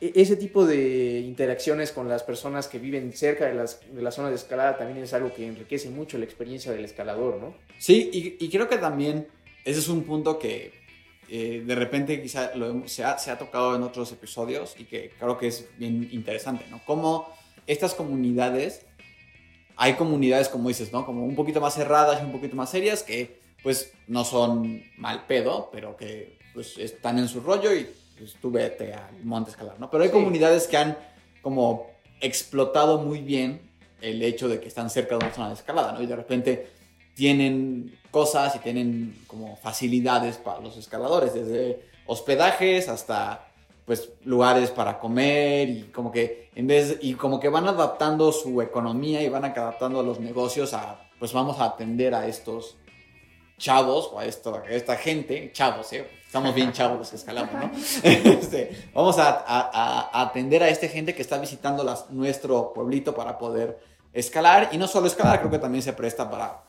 [0.01, 4.31] e-, ese tipo de interacciones con las personas que viven cerca de las, de zonas
[4.31, 7.55] de escalada también es algo que enriquece mucho la experiencia del escalador, ¿no?
[7.79, 9.29] Sí, y, creo que también
[9.65, 10.73] ese es un punto que
[11.29, 12.53] eh, de repente quizá
[12.87, 16.65] se, ha, se, ha, tocado en otros episodios y que creo que es bien interesante,
[16.71, 16.81] ¿no?
[16.85, 17.33] Cómo
[17.67, 18.87] estas comunidades
[19.77, 21.05] hay comunidades, como dices, ¿no?
[21.05, 25.27] Como un poquito más cerradas y un poquito más serias que pues no son mal
[25.27, 29.81] pedo, pero que pues están en su rollo y pues tú vete al monte escalar,
[29.81, 29.91] ¿no?
[29.91, 30.97] Pero hay comunidades que han
[31.43, 33.61] como explotado muy bien
[34.01, 36.03] el hecho de que están cerca de una zona de escalada, ¿no?
[36.03, 36.71] Y de repente
[37.15, 43.49] tienen cosas y tienen como facilidades para los escaladores, desde hospedajes hasta
[43.85, 48.63] pues lugares para comer y como que en vez y como que van adaptando su
[48.63, 52.77] economía y van adaptando los negocios a pues vamos a atender a estos
[53.59, 56.07] chavos o a, esto, esta gente, chavos, ¿eh?
[56.27, 57.71] estamos bien chavos los que escalamos, ¿no?
[58.03, 63.79] Este, vamos a, atender a esta gente que está visitando las, nuestro pueblito para poder
[64.13, 66.65] escalar y no solo escalar, creo que también se presta para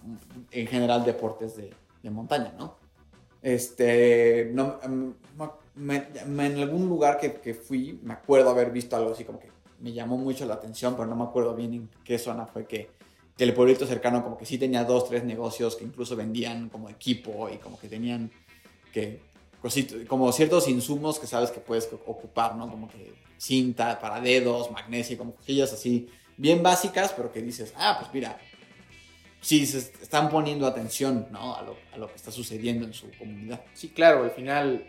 [0.51, 1.73] en general deportes de,
[2.03, 2.75] de montaña, ¿no?
[3.41, 4.79] Este, no,
[5.75, 9.49] mm, en algún lugar que, que, fui, me acuerdo haber visto algo así como que
[9.79, 12.89] me llamó mucho la atención, pero no me acuerdo bien en qué zona fue que,
[13.37, 16.89] que el pueblito cercano como que sí tenía dos, tres negocios que incluso vendían como
[16.89, 18.31] equipo y como que tenían
[18.93, 19.19] que
[20.07, 22.69] como ciertos insumos que sabes que puedes ocupar, ¿no?
[22.69, 26.07] Como que cinta para dedos, magnesio, como cosillas así
[26.37, 28.37] bien básicas, pero que dices, ah, pues mira,
[29.41, 31.55] sí se están poniendo atención ¿no?
[31.55, 33.61] a, lo, a lo que está sucediendo en su comunidad.
[33.73, 34.85] Sí, claro, al final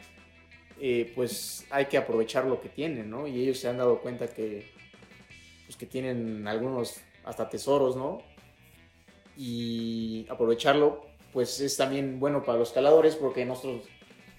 [0.80, 3.26] eh, pues hay que aprovechar lo que tienen, ¿no?
[3.26, 4.70] Y ellos se han dado cuenta que,
[5.64, 8.22] pues que tienen algunos hasta tesoros, ¿no?
[9.36, 13.82] Y aprovecharlo, pues es también bueno para los caladores porque nosotros,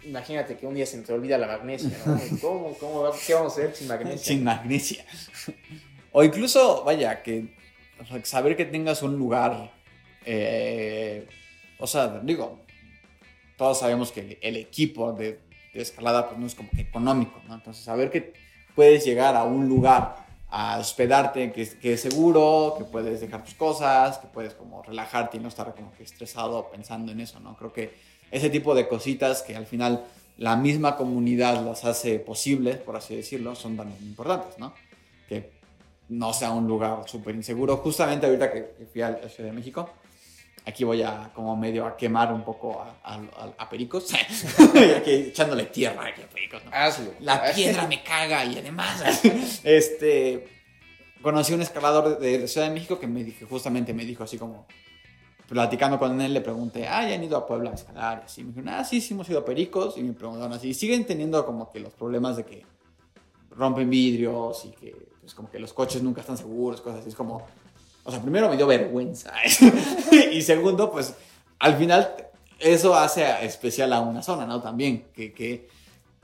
[0.04, 2.20] imagínate que un día se nos olvida la magnesia, ¿no?
[2.42, 4.26] ¿Cómo, cómo, ¿Qué vamos a hacer sin magnesia?
[4.26, 5.06] Sin magnesia.
[6.12, 7.56] O incluso, vaya, que
[8.24, 9.72] saber que tengas un lugar,
[10.26, 11.28] eh,
[11.80, 12.60] o sea, digo,
[13.58, 15.47] todos sabemos que el equipo de
[15.82, 17.56] escalada pues no es como que económico, ¿no?
[17.56, 18.34] Entonces, saber que
[18.76, 23.54] puedes llegar a un lugar a hospedarte que, que, es seguro, que puedes dejar tus
[23.54, 27.56] cosas, que puedes como relajarte y no estar como que estresado pensando en eso, ¿no?
[27.58, 27.94] Creo que
[28.32, 30.06] ese tipo de cositas que al final
[30.38, 34.74] la misma comunidad las hace posibles, por así decirlo, son también importantes, ¿no?
[35.28, 35.52] Que
[36.10, 37.78] no sea un lugar súper inseguro.
[37.78, 39.90] Justamente ahorita que fui a la Ciudad de México,
[40.66, 44.14] aquí voy a como medio a quemar un poco a, Pericos,
[44.98, 46.62] aquí echándole tierra aquí a Pericos.
[46.72, 47.14] Hazlo.
[47.20, 49.22] La piedra me caga y además,
[49.64, 50.48] este,
[51.22, 54.38] conocí un escalador de, de, Ciudad de México que me dije, justamente me dijo así
[54.38, 54.66] como,
[55.48, 58.20] platicando con él, le pregunté, ah, ¿ya han ido a Puebla a escalar?
[58.24, 59.98] Y así me dijeron, ah, sí, sí hemos ido a Pericos.
[59.98, 62.66] Y me preguntaron así, siguen teniendo como que los problemas de que
[63.52, 67.10] rompen vidrios y que, pues como que los coches nunca están seguros, cosas así.
[67.10, 67.48] Es como,
[68.08, 69.34] o sea, primero me dio vergüenza.
[70.32, 71.14] y segundo, pues
[71.60, 72.16] al final
[72.58, 74.62] eso hace especial a una zona, ¿no?
[74.62, 75.68] También, que, que,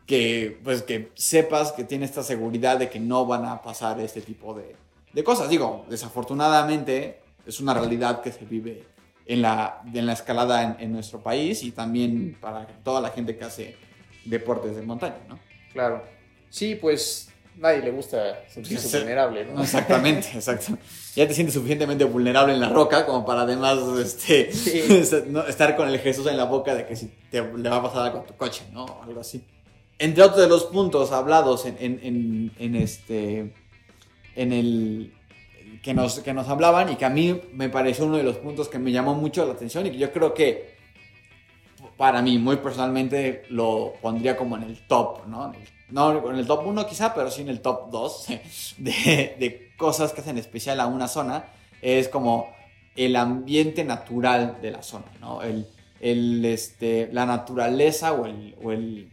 [0.06, 4.22] que, pues, que sepas que tiene esta seguridad de que no van a pasar este
[4.22, 4.78] tipo de,
[5.12, 5.50] de cosas.
[5.50, 8.86] Digo, desafortunadamente es una realidad que se vive
[9.26, 13.36] en la, en la escalada en, en, nuestro país y también para toda la gente
[13.36, 13.76] que hace
[14.24, 15.38] deportes de montaña, ¿no?
[15.74, 16.02] Claro.
[16.50, 19.62] Sí, pues nadie le gusta sentirse vulnerable, ¿no?
[19.62, 20.78] Exactamente, exacto.
[21.16, 24.50] Ya te sientes suficientemente vulnerable en la roca como para además este,
[25.50, 28.08] estar con el Jesús en la boca de que si te, le va a pasar
[28.08, 28.86] algo a tu coche, ¿no?
[29.04, 29.44] Algo así.
[30.00, 33.54] Entre otros de los puntos hablados en, en, en, este,
[34.36, 35.13] en el
[35.84, 38.70] que nos, que nos hablaban y que a mí me pareció uno de los puntos
[38.70, 40.74] que me llamó mucho la atención y que yo creo que
[41.98, 45.54] para mí, muy personalmente, lo pondría como en el top, ¿no?
[45.94, 48.28] No en el top 1 quizá, pero sí en el top 2
[48.78, 48.92] de,
[49.40, 51.46] de, cosas que hacen especial a una zona,
[51.82, 52.50] es como
[52.96, 55.42] el ambiente natural de la zona, ¿no?
[55.42, 55.68] El,
[56.00, 59.10] el, este, la naturaleza o, el, o el,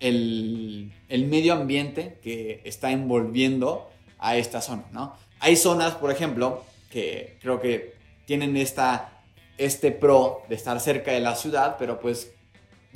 [0.00, 5.14] el, el, medio ambiente que está envolviendo a esta zona, ¿no?
[5.40, 9.20] Hay zonas, por ejemplo, que creo que tienen esta,
[9.58, 12.32] este pro de estar cerca de la ciudad, pero pues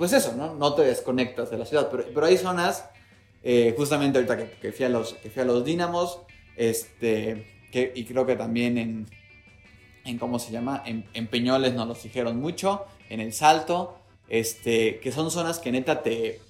[0.00, 0.54] pues eso, ¿no?
[0.54, 1.90] No te desconectas de la ciudad.
[1.90, 2.88] Pero, pero hay zonas,
[3.42, 6.20] eh, justamente ahorita que, que, fui a los, que fui los Dínamos,
[6.56, 9.06] este, y creo que también en,
[10.06, 10.82] en ¿cómo se llama?
[10.86, 15.70] En, en, Peñoles nos los dijeron mucho, en El Salto, este, que son zonas que
[15.70, 16.40] neta te,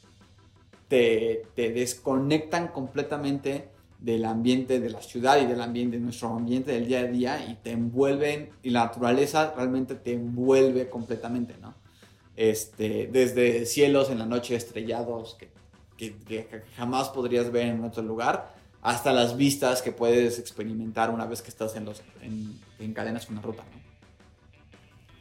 [0.87, 6.71] te, te desconectan completamente del ambiente de la ciudad y del ambiente, de nuestro ambiente
[6.71, 11.80] del día a día y te envuelven, y la naturaleza realmente te envuelve completamente, ¿no?
[12.41, 15.37] Este, desde cielos en la noche estrellados
[15.99, 21.27] que, que, jamás podrías ver en otro lugar, hasta las vistas que puedes experimentar una
[21.27, 23.63] vez que estás en, los, en, en cadenas una ruta.
[23.63, 23.79] ¿no?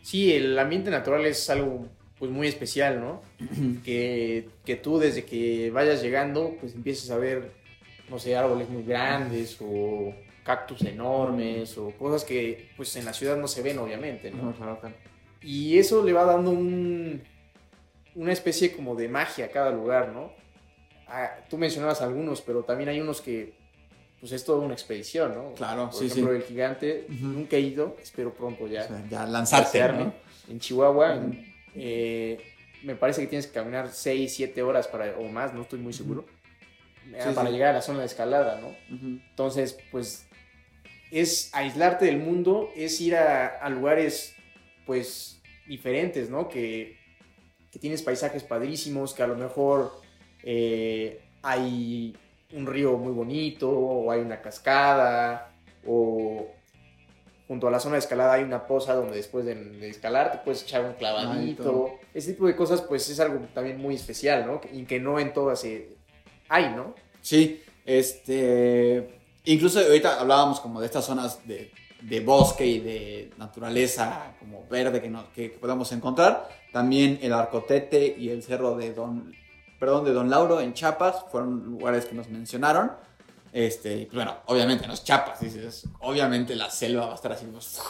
[0.02, 3.22] Sí, el ambiente natural es algo pues muy especial, ¿no?
[3.84, 7.52] que, que tú desde que vayas llegando, pues empieces a ver,
[8.10, 10.14] no sé, árboles muy grandes o
[10.46, 14.54] cactus enormes o cosas que pues en la ciudad no se ven obviamente, ¿no?
[14.54, 14.96] claro, claro.
[15.42, 17.22] Y eso le va dando un,
[18.16, 20.34] una especie como de magia a cada lugar, ¿no?
[21.08, 23.54] Ah, tú mencionabas algunos, pero también hay unos que,
[24.20, 25.54] pues es toda una expedición, ¿no?
[25.54, 28.84] Claro, Por ejemplo, el gigante, nunca he ido, espero pronto ya.
[28.84, 30.14] O sea, ya lanzarte, ¿no?
[30.50, 31.22] En Chihuahua,
[31.76, 32.42] eh,
[32.84, 35.94] me parece que tienes que caminar 6, 7 horas para, o más, no estoy muy
[35.94, 36.26] seguro,
[37.06, 37.54] sí, para sí.
[37.54, 38.76] llegar a la zona de escalada, ¿no?
[38.90, 40.28] Entonces, pues
[41.12, 44.36] es aislarte del mundo, es ir a, a lugares
[44.90, 46.50] pues diferentes, ¿no?
[46.50, 46.98] Que,
[47.72, 50.02] que, tienes paisajes padrísimos, que a lo mejor
[50.42, 52.18] eh, hay
[52.54, 55.52] un río muy bonito, o hay una cascada,
[55.86, 56.48] o
[57.48, 60.40] junto a la zona de escalada hay una poza donde después de, de escalar te
[60.40, 62.00] puedes echar un clavadito.
[62.12, 64.60] Ese tipo de cosas, pues es algo también muy especial, ¿no?
[64.74, 65.90] Y que no en todas se...
[66.48, 66.96] hay, ¿no?
[67.22, 69.20] Sí, este...
[69.46, 75.02] Incluso ahorita hablábamos como de estas zonas de de bosque y de naturaleza como verde
[75.02, 76.50] que, no, que, podamos encontrar.
[76.72, 79.34] También el Arcotete y el Cerro de Don,
[79.80, 82.92] perdón, de Don Lauro en Chiapas fueron lugares que nos mencionaron.
[83.52, 87.48] Este, pues bueno, obviamente no es Chiapas, dices, obviamente la selva va a estar así,
[87.48, 87.82] pues,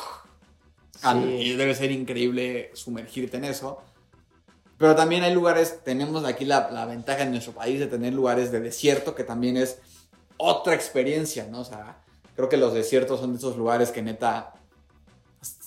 [1.16, 3.82] y debe ser increíble sumergirte en eso.
[4.78, 8.50] Pero también hay lugares, tenemos aquí la, la, ventaja en nuestro país de tener lugares
[8.52, 9.80] de desierto, que también es
[10.38, 11.60] otra experiencia, ¿no?
[11.62, 11.98] O sea,
[12.40, 14.54] creo que los desiertos son de esos lugares que neta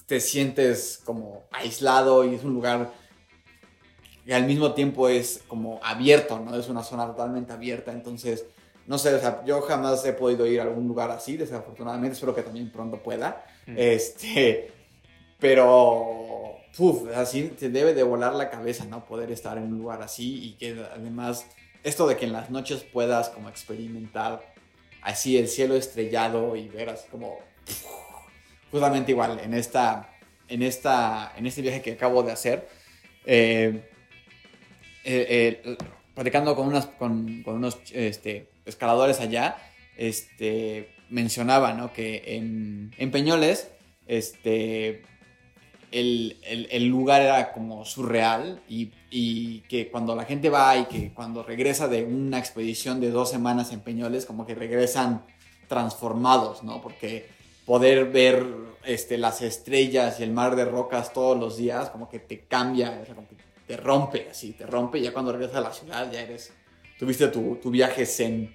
[0.07, 2.91] te sientes como aislado y es un lugar
[4.25, 6.57] que al mismo tiempo es como abierto, ¿no?
[6.57, 8.47] Es una zona totalmente abierta, entonces,
[8.87, 12.35] no sé, o sea, yo jamás he podido ir a algún lugar así, desafortunadamente, espero
[12.35, 13.75] que también pronto pueda, mm.
[13.77, 14.73] este,
[15.39, 19.05] pero, puf, así te debe de volar la cabeza, ¿no?
[19.05, 21.45] Poder estar en un lugar así y que además,
[21.85, 24.52] esto de que en las noches puedas como experimentar
[25.03, 27.39] así el cielo estrellado y ver así como,
[28.71, 30.11] justamente igual, en esta,
[30.49, 32.69] en esta, en este viaje que acabo de hacer,
[33.27, 33.83] eh,
[35.05, 35.77] eh, eh,
[36.15, 36.71] platicando con,
[37.43, 39.57] con, unos este, escaladores allá,
[39.97, 41.93] este, mencionaba ¿no?
[41.93, 43.71] que en, en, Peñoles
[44.07, 45.03] este,
[45.91, 51.13] el, el, lugar era como surreal y, y, que cuando la gente va y que
[51.13, 55.25] cuando regresa de una expedición de dos semanas en Peñoles, como que regresan
[55.69, 56.81] transformados, ¿no?
[56.81, 57.29] Porque
[57.67, 58.45] poder ver
[58.85, 63.05] este, las estrellas y el mar de rocas todos los días, como que te cambia,
[63.15, 64.99] como que te rompe, así, te rompe.
[64.99, 66.53] Y ya cuando regresas a la ciudad, ya eres.
[66.99, 68.55] Tuviste tu, tu viaje zen.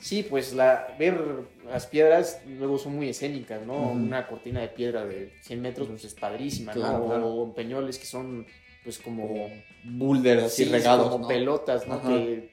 [0.00, 1.20] sí, pues la, ver
[1.66, 3.74] las piedras luego son muy escénicas, ¿no?
[3.74, 7.42] Una cortina de piedra de 100 metros pues es padrísima, ¿no?
[7.42, 8.46] O peñoles que son
[8.84, 9.48] pues como
[9.84, 12.00] boulders así regados, como pelotas, ¿no?
[12.02, 12.50] Que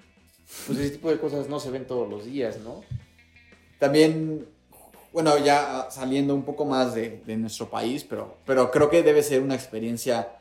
[0.65, 2.83] pues ese tipo de cosas no se ven todos los días, ¿no?
[3.77, 4.45] También
[5.11, 9.23] bueno, ya saliendo un poco más de, de, nuestro país, pero, pero creo que debe
[9.23, 10.39] ser una experiencia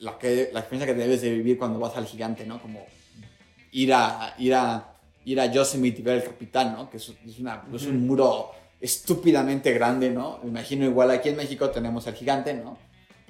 [0.00, 2.60] la, que, la experiencia que debes de vivir cuando vas al gigante, ¿no?
[2.60, 2.84] Como
[3.72, 4.88] ir a, ir a,
[5.24, 6.90] ir a Yosemite y ver el Capitán, ¿no?
[6.90, 8.50] Que es, una, es un muro
[8.80, 10.40] estúpidamente grande, ¿no?
[10.42, 12.78] Me imagino igual aquí en México tenemos el gigante, ¿no?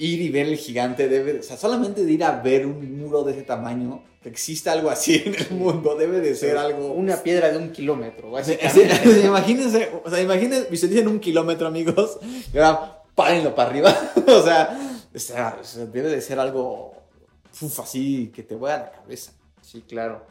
[0.01, 3.23] Ir y ver el gigante debe, o sea, solamente de ir a ver un muro
[3.23, 6.93] de ese tamaño, que exista algo así en el mundo, debe de ser algo...
[6.93, 9.21] Una piedra de un kilómetro, básicamente.
[9.25, 12.19] imagínense, o sea, imagínense, visualicen un kilómetro, amigos,
[12.53, 15.59] y ahora párenlo para arriba, o sea o sea,
[15.93, 16.95] debe de ser algo
[17.61, 19.33] uf, así que te voy a la cabeza.
[19.61, 20.25] Sí, claro.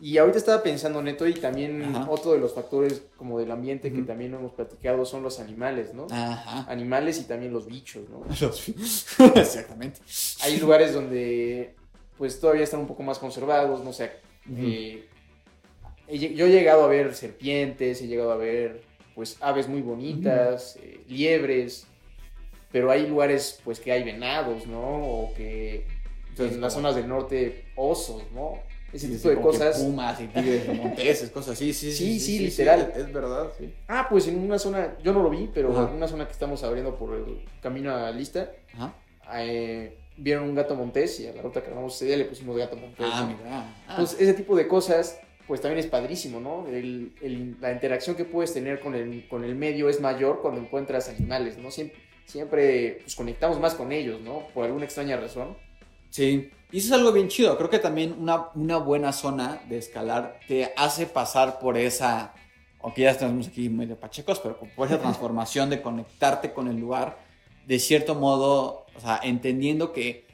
[0.00, 4.02] Y ahorita estaba pensando, Neto, y también otro de los factores como del ambiente que
[4.02, 6.06] también hemos platicado son los animales, ¿no?
[6.10, 6.70] Ajá.
[6.70, 8.24] Animales y también los bichos, ¿no?
[9.34, 10.00] Exactamente.
[10.42, 11.74] Hay lugares donde
[12.18, 14.10] pues todavía están un poco más conservados, no sé.
[14.56, 15.06] Eh,
[16.08, 18.82] yo he llegado a ver serpientes, he llegado a ver
[19.14, 21.86] pues aves muy bonitas, eh, liebres,
[22.70, 24.78] pero hay lugares pues que hay venados, ¿no?
[24.80, 25.86] O que
[26.38, 28.60] en las zonas del norte osos, ¿no?
[28.96, 29.78] Ese tipo de cosas.
[29.78, 31.72] Pumas y tigres monteses, cosas así.
[31.72, 32.92] Sí, sí, sí, literal.
[32.96, 33.72] es verdad, sí.
[33.88, 36.62] Ah, pues en una zona, yo no lo vi, pero en una zona que estamos
[36.64, 38.50] abriendo por el camino a Lista,
[39.34, 42.56] eh, vieron un gato montés y a la ruta que vamos ese día le pusimos
[42.56, 43.06] gato montés.
[43.10, 43.74] Ah, mira.
[43.88, 43.94] Ah.
[43.96, 46.66] Pues ese tipo de cosas, pues también es padrísimo, ¿no?
[46.68, 51.08] El, la interacción que puedes tener con el, con el medio es mayor cuando encuentras
[51.08, 51.70] animales, ¿no?
[51.70, 54.48] Siempre siempre pues, conectamos más con ellos, ¿no?
[54.52, 55.56] Por alguna extraña razón.
[56.10, 57.56] Sí, y eso es algo bien chido.
[57.56, 62.34] Creo que también una, una buena zona de escalar te hace pasar por esa,
[62.80, 67.18] aunque ya estamos aquí medio pachecos, pero por esa transformación de conectarte con el lugar,
[67.66, 70.26] de cierto modo, o sea, entendiendo que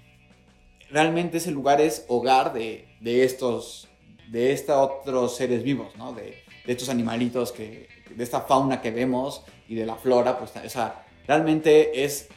[0.90, 3.88] realmente ese lugar es hogar de, de estos,
[4.28, 6.12] de estos otros seres vivos, ¿no?
[6.12, 10.52] De, de estos animalitos que, de esta fauna que vemos y de la flora, pues
[10.64, 12.28] esa realmente es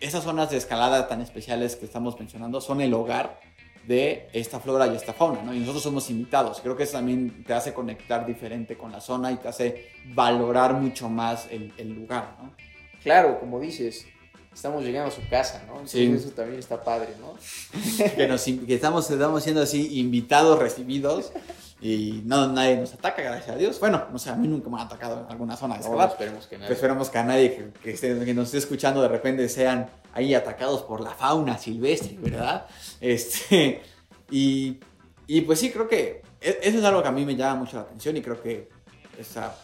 [0.00, 3.40] esas zonas de escalada tan especiales que estamos mencionando son el hogar
[3.86, 5.54] de esta flora y esta fauna, ¿no?
[5.54, 6.60] Y nosotros somos invitados.
[6.60, 10.74] Creo que eso también te hace conectar diferente con la zona y te hace valorar
[10.74, 12.54] mucho más el, lugar, ¿no?
[13.02, 14.06] Claro, como dices,
[14.54, 15.86] estamos llegando a su casa, ¿no?
[15.86, 16.10] sí.
[16.16, 17.34] eso también está padre, ¿no?
[18.16, 21.32] que, nos, que estamos, estamos siendo así invitados, recibidos
[21.84, 23.78] y no, nadie nos ataca, gracias a Dios.
[23.78, 26.08] Bueno, no sé, a mí nunca me han atacado en alguna zona de escalar.
[26.08, 26.72] esperemos que nadie.
[26.72, 30.80] Esperemos que a nadie que, esté, que, nos esté escuchando de repente sean ahí atacados
[30.80, 32.66] por la fauna silvestre, ¿verdad?
[33.02, 33.82] Este,
[34.30, 34.80] y,
[35.26, 37.76] y pues sí, creo que e, eso es algo que a mí me llama mucho
[37.76, 38.70] la atención y creo que
[39.18, 39.54] esa,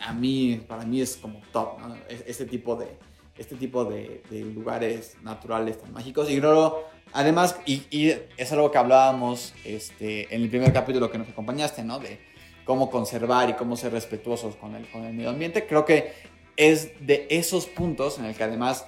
[0.00, 1.96] a, mí, para mí es como top, ¿no?
[2.10, 2.94] Este tipo de,
[3.38, 6.28] este tipo de, de lugares naturales tan mágicos.
[6.28, 11.28] Y creo Además, y, es algo que hablábamos este, en el primer capítulo que nos
[11.28, 11.98] acompañaste, ¿no?
[11.98, 12.20] De
[12.64, 15.66] cómo conservar y cómo ser respetuosos con el, con el medio ambiente.
[15.66, 16.12] Creo que
[16.56, 18.86] es de esos puntos en el que además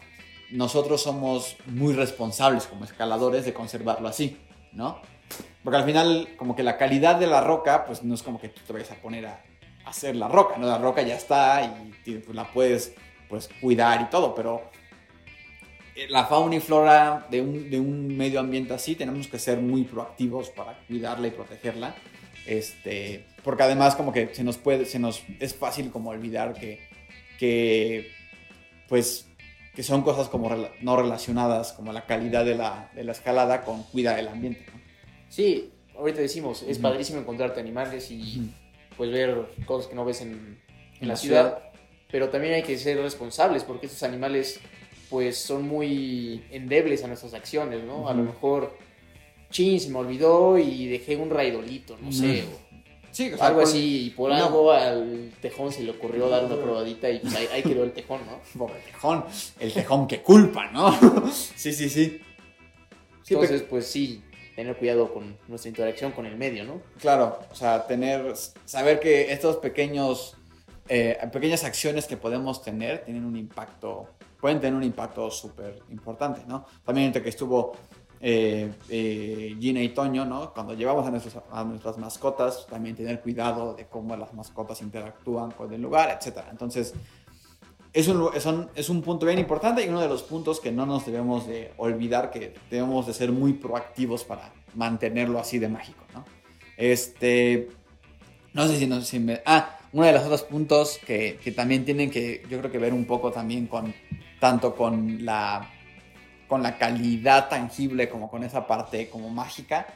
[0.51, 4.37] nosotros somos muy responsables como escaladores de conservarlo así,
[4.73, 5.01] ¿no?
[5.63, 8.49] Porque al final, como que la calidad de la roca, pues no es como que
[8.49, 9.43] tú te vayas a poner a
[9.85, 10.67] hacer la roca, ¿no?
[10.67, 11.63] La roca ya está
[12.05, 12.95] y pues, la puedes
[13.29, 14.71] pues cuidar y todo, pero
[16.09, 19.85] la fauna y flora de un, de un, medio ambiente así tenemos que ser muy
[19.85, 21.95] proactivos para cuidarla y protegerla.
[22.47, 26.81] Este, porque además como que se nos puede, se nos, es fácil como olvidar que,
[27.39, 28.11] que
[28.89, 29.27] pues
[29.75, 33.85] que son cosas como no relacionadas como la calidad de la, de la escalada con
[33.85, 34.67] cuidar el ambiente.
[35.29, 38.51] Sí, ahorita decimos, es padrísimo encontrarte animales y
[38.97, 40.61] pues ver cosas que no ves en,
[41.01, 41.63] en la, ciudad.
[42.11, 44.61] pero también hay que ser responsables porque estos animales
[45.11, 48.09] pues son muy endebles a nuestras acciones, ¿no?
[48.09, 48.77] A lo mejor,
[49.51, 52.45] chin, se me olvidó y dejé un raidolito, no sé,
[53.13, 57.19] Sí, algo así, y por algo al tejón se le ocurrió dar una probadita y
[57.19, 58.39] pues ahí, quedó el tejón, ¿no?
[58.59, 59.25] Pobre tejón,
[59.59, 60.93] el tejón que culpa, ¿no?
[61.33, 62.21] sí, sí, sí.
[63.29, 64.23] Entonces, pues sí,
[64.55, 66.83] tener cuidado con nuestra interacción con el medio, ¿no?
[67.01, 68.35] Claro, o sea, tener,
[68.65, 70.37] saber que estos pequeños,
[70.89, 74.09] eh, pequeñas acciones que podemos tener tienen un impacto,
[74.41, 76.65] pueden tener un impacto súper importante, ¿no?
[76.85, 77.73] También entre que estuvo
[78.23, 80.53] eh, eh, Gina y Toño, ¿no?
[80.53, 85.81] Cuando llevamos a, nuestras mascotas, también tener cuidado de cómo las mascotas interactúan con el
[85.81, 86.41] lugar, etc.
[86.51, 86.93] Entonces,
[87.95, 88.31] es un,
[88.75, 91.73] es, un, punto bien importante y uno de los puntos que no nos debemos de
[91.79, 96.25] olvidar, que debemos de ser muy proactivos para mantenerlo así de mágico, ¿no?
[96.77, 97.71] Este,
[98.53, 99.41] no sé si, no, me...
[99.47, 102.93] Ah, uno de los otros puntos que, que, también tienen que, yo creo que ver
[102.93, 103.93] un poco también con,
[104.41, 105.71] tanto con la,
[106.49, 109.87] con la calidad tangible como con esa parte como mágica,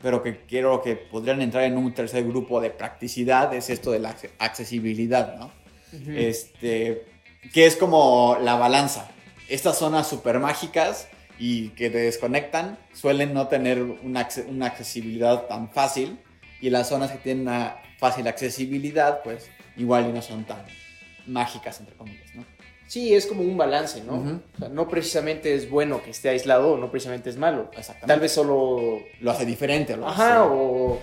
[0.00, 3.98] pero que quiero que podrían entrar en un tercer grupo de practicidad, es esto de
[3.98, 5.50] la accesibilidad, ¿no?
[6.14, 7.06] este,
[7.52, 9.08] que es como la balanza.
[9.48, 11.08] Estas zonas súper mágicas
[11.38, 16.18] y que te desconectan suelen no tener una, una, accesibilidad tan fácil
[16.60, 20.64] y las zonas que tienen una fácil accesibilidad pues igual y no son tan
[21.26, 22.53] mágicas entre comillas, ¿no?
[22.86, 24.40] Sí, es como un balance, ¿no?
[24.70, 27.70] no precisamente es bueno que esté aislado, no precisamente es malo.
[28.06, 29.96] Tal vez solo lo hace diferente.
[29.96, 31.00] Lo Ajá, o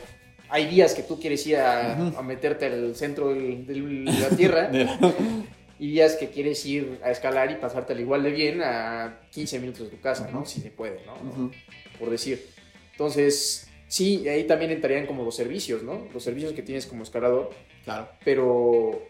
[0.50, 4.70] hay días que tú quieres ir a, meterte al centro de la tierra
[5.80, 9.90] y días que quieres ir a escalar y pasártelo igual de bien a 15 minutos
[9.90, 10.46] de tu casa, ¿no?
[10.46, 11.52] Si se puede, ¿no?
[11.98, 12.46] Por decir.
[12.92, 16.08] Entonces, sí, ahí también entrarían como los servicios, ¿no?
[16.14, 17.50] Los servicios que tienes como escalador.
[17.84, 18.10] Claro.
[18.24, 19.02] Pero,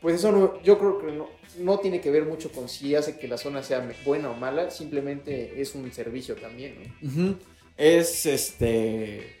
[0.00, 1.28] pues eso no, yo creo que no,
[1.58, 4.70] no tiene que ver mucho con si hace que la zona sea buena o mala,
[4.70, 7.36] simplemente es un servicio también, ¿no?
[7.76, 9.40] Es este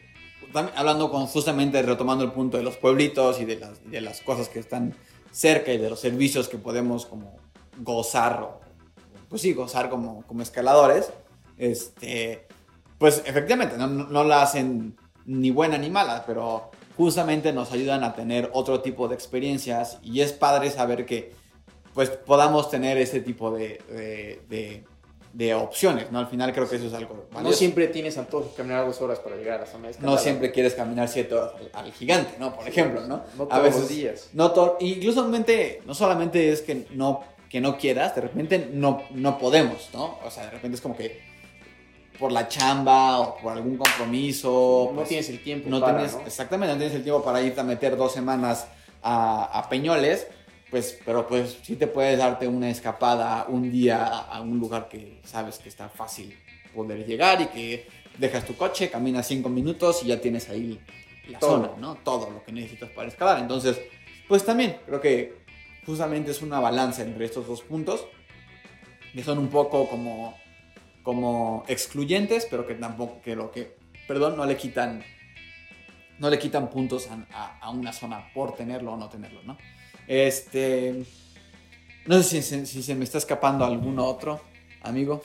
[0.74, 4.48] hablando con, justamente retomando el punto de los pueblitos y de las, de las cosas
[4.48, 4.94] que están
[5.30, 7.38] cerca y de los servicios que podemos como
[7.78, 8.60] gozar, o,
[9.28, 11.12] pues sí, gozar como, como escaladores,
[11.56, 12.48] este,
[12.98, 18.14] pues efectivamente no, no la hacen ni buena ni mala, pero justamente nos ayudan a
[18.14, 21.32] tener otro tipo de experiencias y es padre saber que
[21.94, 23.82] pues podamos tener ese tipo de,
[24.48, 24.84] de
[25.32, 26.18] de opciones, ¿no?
[26.18, 29.20] Al final creo que eso es algo No siempre tienes antojo de caminar dos horas
[29.20, 32.54] para llegar a la zona de No siempre quieres caminar siete horas al, gigante, ¿no?
[32.54, 33.22] Por ejemplo, ¿no?
[33.36, 34.30] No todos a veces, los días.
[34.32, 35.30] No incluso
[35.86, 40.18] no solamente es que no, que no quieras, de repente no, no podemos, ¿no?
[40.24, 41.20] O sea, de repente es como que
[42.20, 44.88] por la chamba o por algún compromiso.
[44.90, 47.64] No pues, tienes el tiempo no tienes, Exactamente, no tienes el tiempo para irte a
[47.64, 48.68] meter dos semanas
[49.02, 50.28] a, a Peñoles
[50.70, 55.20] pues, pero pues sí te puedes darte una escapada un día a un lugar que
[55.24, 56.38] sabes que está fácil
[56.74, 60.80] poder llegar y que dejas tu coche, caminas cinco minutos y ya tienes ahí
[61.28, 61.96] la zona, ¿no?
[61.96, 63.40] Todo lo que necesitas para escalar.
[63.40, 63.80] Entonces,
[64.28, 65.40] pues también creo que
[65.84, 68.06] justamente es una balanza entre estos dos puntos
[69.12, 70.38] que son un poco como,
[71.02, 73.76] como excluyentes, pero que tampoco, que lo que,
[74.06, 75.02] perdón, no le quitan,
[76.18, 79.56] no le quitan puntos a, a una zona por tenerlo o no tenerlo, ¿no?
[80.10, 81.04] Este.
[82.06, 84.40] No sé si, se me está escapando alguno otro,
[84.82, 85.22] amigo.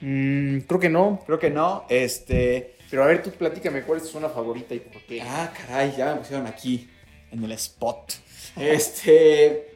[0.00, 1.20] Mm, creo que no.
[1.26, 1.84] Creo que no.
[1.88, 2.76] Este.
[2.88, 5.22] Pero a ver, tú platícame cuál es tu zona favorita y por qué.
[5.22, 6.88] Ah, caray, ya me pusieron aquí
[7.32, 8.12] en el spot.
[8.56, 9.74] Este.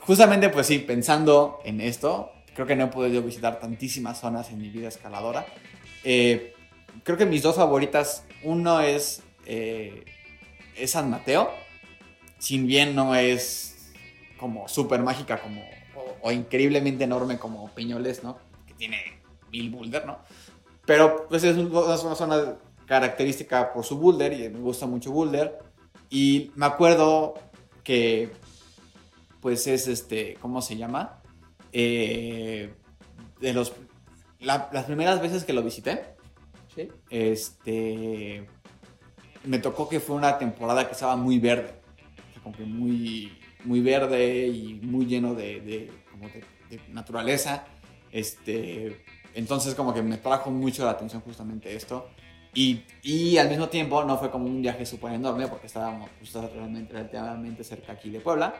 [0.00, 4.58] Justamente, pues sí, pensando en esto, creo que no he podido visitar tantísimas zonas en
[4.58, 5.46] mi vida escaladora.
[6.04, 6.54] Eh,
[7.02, 10.04] creo que mis dos favoritas, uno es, eh,
[10.76, 11.50] es San Mateo
[12.44, 13.90] sin bien no es
[14.38, 15.62] como súper mágica como,
[16.20, 18.36] o, increíblemente enorme como Peñoles, ¿no?
[18.66, 18.98] Que tiene
[19.50, 20.18] mil boulder, ¿no?
[20.84, 25.58] Pero pues es una, zona característica por su boulder y me gusta mucho boulder.
[26.10, 27.34] Y me acuerdo
[27.82, 28.30] que
[29.40, 31.22] pues es este, ¿cómo se llama?
[31.76, 32.72] Eh,
[33.40, 33.72] de los,
[34.40, 36.14] las primeras veces que lo visité,
[36.74, 36.88] Sí.
[37.10, 38.46] Este.
[39.44, 41.70] Me tocó que fue una temporada que estaba muy verde.
[42.30, 46.80] O sea, como que muy, muy verde y muy lleno de, de- como de- de
[46.88, 47.64] naturaleza.
[48.10, 49.04] Este.
[49.34, 52.08] Entonces, como que me trajo mucho la atención justamente esto.
[52.54, 56.32] Y, y al mismo tiempo no fue como un viaje súper enorme porque estábamos pues,
[56.52, 58.54] realmente, relativamente cerca aquí de Puebla.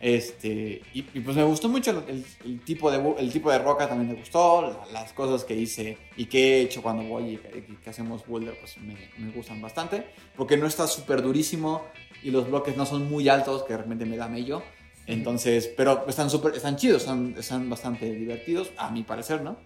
[0.00, 3.88] Este, y, y pues me gustó mucho el, el- tipo, de, el tipo de roca,
[3.88, 7.36] también me gustó, la- las cosas que hice y que he hecho cuando voy y
[7.38, 11.84] que, y que hacemos boulder, pues me, me gustan bastante, porque no está súper durísimo
[12.22, 14.62] y los bloques no son muy altos, que de repente me da mello.
[15.06, 19.56] Entonces, pero están súper, están chidos, están, están bastante divertidos, a mi parecer, ¿no?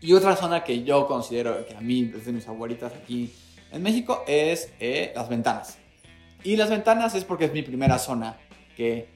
[0.00, 3.30] Y otra zona que yo considero que a mí es de mis favoritas aquí
[3.70, 5.78] en México es eh, las ventanas.
[6.42, 8.36] Y las ventanas es porque es mi primera zona
[8.76, 9.08] que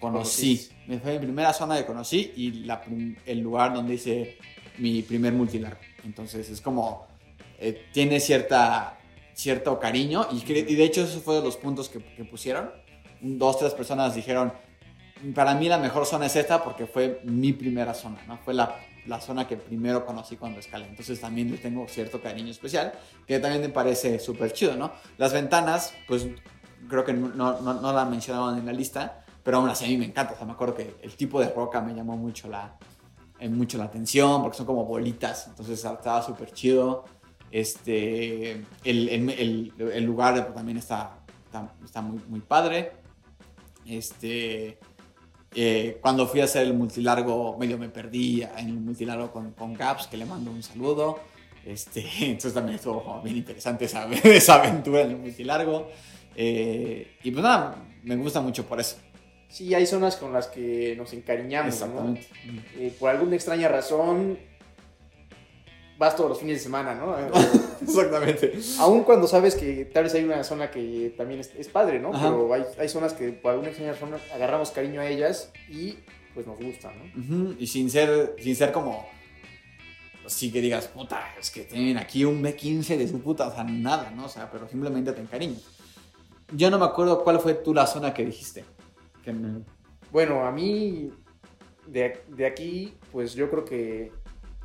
[0.00, 0.68] conocí.
[0.86, 2.82] Me fue mi primera zona que conocí y la
[3.26, 4.38] el lugar donde hice
[4.78, 5.80] mi primer multilargo.
[6.04, 7.06] Entonces es como,
[7.58, 8.98] eh, tiene cierta,
[9.32, 12.70] cierto cariño y, y de hecho eso fue de los puntos que, que pusieron.
[13.20, 14.52] Dos, tres personas dijeron,
[15.34, 18.38] para mí la mejor zona es esta porque fue mi primera zona, ¿no?
[18.38, 20.86] Fue la, la zona que primero conocí cuando escalé.
[20.86, 22.92] Entonces también le tengo cierto cariño especial,
[23.26, 24.92] que también me parece súper chido, ¿no?
[25.16, 26.26] Las ventanas, pues
[26.88, 27.28] creo que no,
[27.60, 30.34] no, no la mencionaron en la lista, pero aún así a mí me encanta.
[30.34, 32.76] O sea, me acuerdo que el tipo de roca me llamó mucho la,
[33.38, 37.04] eh, mucho la atención porque son como bolitas, entonces estaba súper chido.
[37.50, 38.52] Este,
[38.84, 42.92] el, el, el- el lugar también está, está, está muy, muy padre.
[43.86, 44.78] Este,
[45.54, 49.74] eh, cuando fui a hacer el multilargo, medio me perdí en el multilargo con, con
[49.74, 51.20] Gaps, que le mando un saludo.
[51.64, 55.88] Este, entonces también estuvo bien interesante esa, esa aventura en el multilargo.
[56.36, 58.96] Eh, y pues nada, me gusta mucho por eso.
[59.48, 61.86] Sí, hay zonas con las que nos encariñamos, ¿no?
[61.86, 62.26] Exactamente.
[62.76, 64.36] Eh, por alguna extraña razón,
[65.96, 67.16] vas todos los fines de semana, ¿no?
[67.82, 68.52] Exactamente.
[68.78, 72.12] Aún cuando sabes que tal vez hay una zona que también es, es padre, ¿no?
[72.12, 72.30] Ajá.
[72.30, 75.98] Pero hay, hay zonas que por alguna extraña razón agarramos cariño a ellas y
[76.34, 77.54] pues nos gustan, ¿no?
[77.58, 79.08] Y sin ser, sin ser como.
[80.26, 83.62] Así que digas, puta, es que tienen aquí un B15 de su puta, o sea,
[83.62, 84.24] nada, ¿no?
[84.24, 85.62] O sea, pero simplemente te encariñas.
[86.52, 88.64] Yo no me acuerdo cuál fue tú la zona que dijiste.
[89.22, 89.62] Que me-
[90.12, 91.10] Bueno, a mí
[91.86, 94.12] de, de aquí, pues yo creo que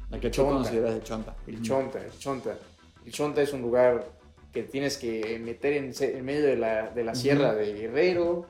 [0.10, 1.36] la que tú consideras de chonta.
[1.48, 2.58] el Chonta, el Chonta.
[3.06, 4.10] El Chonta es un lugar
[4.52, 8.46] que tienes que meter en, en medio de la, de la sierra de Guerrero.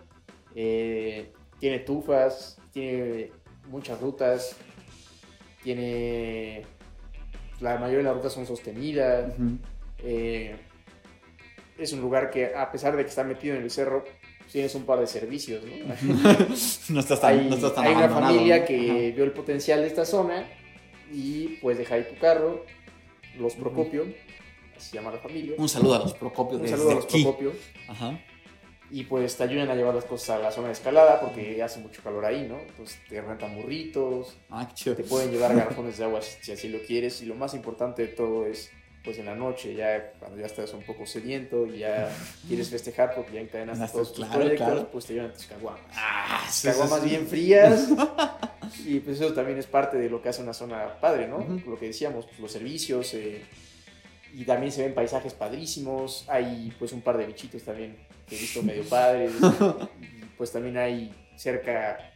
[0.55, 3.32] eh, tiene tufas, tiene
[3.69, 4.55] muchas rutas,
[5.63, 6.65] tiene...
[7.59, 9.34] La mayoría de las rutas son sostenidas.
[9.99, 10.55] Eh,
[11.80, 14.03] es un lugar que a pesar de que está metido en el cerro,
[14.51, 15.86] tienes un par de servicios, ¿no?
[16.89, 19.88] no estás tan, hay, no estás tan hay una familia que vio el potencial de
[19.88, 20.45] esta zona
[21.11, 22.65] y pues deja ahí tu carro,
[23.38, 24.05] los Procopio,
[24.75, 25.53] así se llama la familia.
[25.53, 25.61] Ajá.
[25.61, 27.23] Un saludo a los Procopios Un desde saludo a los aquí.
[27.23, 27.53] Procopio.
[27.88, 28.19] Ajá.
[28.91, 31.80] Y pues te ayudan a llevar las cosas a la zona de escalada porque hace
[31.80, 32.59] mucho calor ahí, ¿no?
[32.59, 37.21] Entonces te rentan burritos, Ah, te pueden llevar garrafones de agua si así lo quieres.
[37.21, 38.71] Y lo más importante de todo es,
[39.10, 42.16] pues en la noche, ya cuando ya estás un poco sediento y ya
[42.47, 44.91] quieres festejar porque ya encadenaste Claro, todos tus claro, proyectos, claro.
[44.91, 45.82] pues te llevan tus caguamas.
[45.95, 47.10] Ah, sí, caguamas sí.
[47.10, 47.88] bien frías.
[48.86, 51.43] y pues eso también es parte de lo que hace una zona padre, ¿no?
[51.66, 53.16] Lo que decíamos, pues, los servicios.
[53.16, 53.41] eh,
[54.32, 56.26] y también se ven paisajes padrísimos.
[56.30, 57.97] Hay pues un par de bichitos también
[58.28, 59.32] que he visto medio padres.
[60.01, 62.14] y pues también hay cerca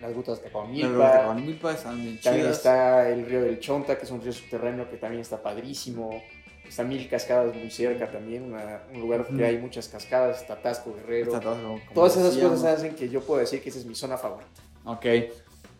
[0.00, 1.12] las rutas de Pero los de Cacahuamilpa.
[1.12, 2.56] Cacahuamilpa están bien También chidas.
[2.58, 6.22] está el río del Chonta, que es un río subterráneo que también está padrísimo.
[6.68, 9.36] Está Mil Cascadas muy cerca también, una- un lugar Ujú.
[9.36, 11.34] que hay muchas cascadas, está Tasco Guerrero.
[11.34, 11.54] Está
[11.94, 12.58] Todas esas decíamos.
[12.58, 14.50] cosas hacen que yo pueda decir que esa es mi zona favorita.
[14.84, 15.06] Ok.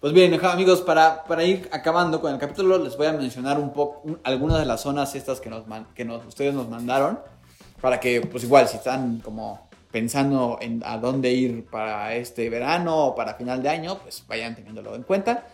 [0.00, 3.72] Pues bien, amigos, para, para ir acabando con el capítulo, les voy a mencionar un
[3.72, 7.18] poco un- algunas de las zonas estas que, nos, man- que nos, ustedes nos mandaron.
[7.80, 9.65] Para que, pues igual, si están como
[9.96, 14.54] pensando en a dónde ir para este verano o para final de año, pues vayan
[14.54, 15.46] teniéndolo en cuenta.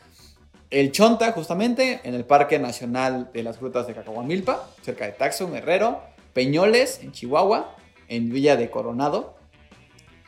[0.69, 5.55] El Chonta, justamente, en el Parque Nacional de las Grutas de Cacahuamilpa, cerca de Taxum,
[5.55, 6.03] Herrero.
[6.33, 7.77] Peñoles, en Chihuahua.
[8.09, 9.37] En Villa de Coronado.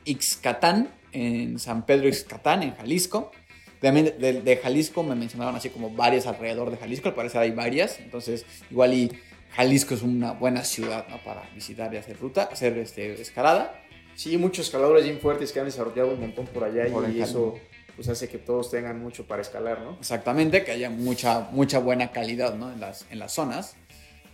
[0.04, 3.32] Ixcatán, en San Pedro Ixcatán, en Jalisco.
[3.80, 7.98] También de, Jalisco me mencionaron así como varias alrededor de Jalisco, al parecer hay varias.
[7.98, 9.10] Entonces, igual y
[9.56, 13.80] Jalisco es una buena ciudad para visitar y hacer ruta, hacer este, escalada.
[14.16, 17.58] Sí, muchos escaladores bien fuertes que han desarrollado un montón por allá Por y eso
[17.96, 19.96] pues hace que todos tengan mucho para escalar, ¿no?
[20.00, 22.72] Exactamente, que haya mucha, mucha buena calidad ¿no?
[22.72, 23.76] en, las, en las zonas.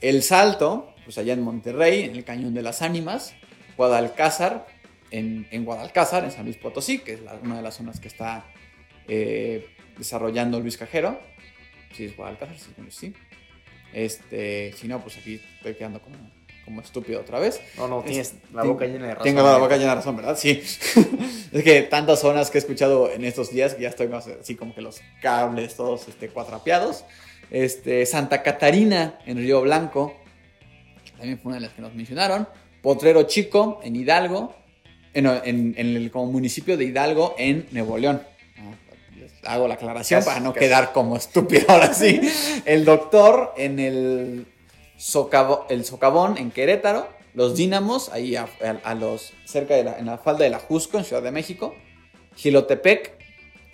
[0.01, 3.35] El Salto, pues allá en Monterrey, en el Cañón de las Ánimas.
[3.77, 4.67] Guadalcázar,
[5.11, 8.09] en, en Guadalcázar, en San Luis Potosí, que es la- una de las zonas que
[8.09, 8.45] está
[9.09, 9.67] eh,
[9.99, 11.21] desarrollando Luis Cajero.
[11.95, 13.15] Sí, es Guadalcázar, sí, sí.
[13.93, 16.17] Este, si no, pues aquí estoy quedando como,
[16.71, 17.61] como estúpido otra vez.
[17.77, 19.25] No, no, tienes Es- la ten- boca llena de razón.
[19.25, 20.39] Tengo la boca llena de razón, ¿verdad?
[20.39, 20.63] Sí.
[21.53, 24.55] es que tantas zonas que he escuchado en estos días que ya estoy más así
[24.55, 27.05] como que los cables todos este, cuatrapeados.
[27.51, 30.15] Este, Santa Catarina en Río Blanco,
[31.05, 32.49] que también fue una de las que nos mencionaron.
[32.83, 34.55] Potrero Chico en Hidalgo,
[35.13, 38.23] en, en- en el como municipio de Hidalgo en Nuevo León.
[39.45, 40.67] Ah, hago la aclaración Casi, para no casi.
[40.67, 42.21] quedar como estúpido ahora sí.
[42.67, 44.47] El doctor en el,
[45.71, 47.09] El Socavón en Querétaro.
[47.33, 48.49] Los Dínamos, ahí a,
[48.95, 51.75] los, cerca de la, en la falda de la Jusco, en Ciudad de México.
[52.37, 53.17] Gilotepec,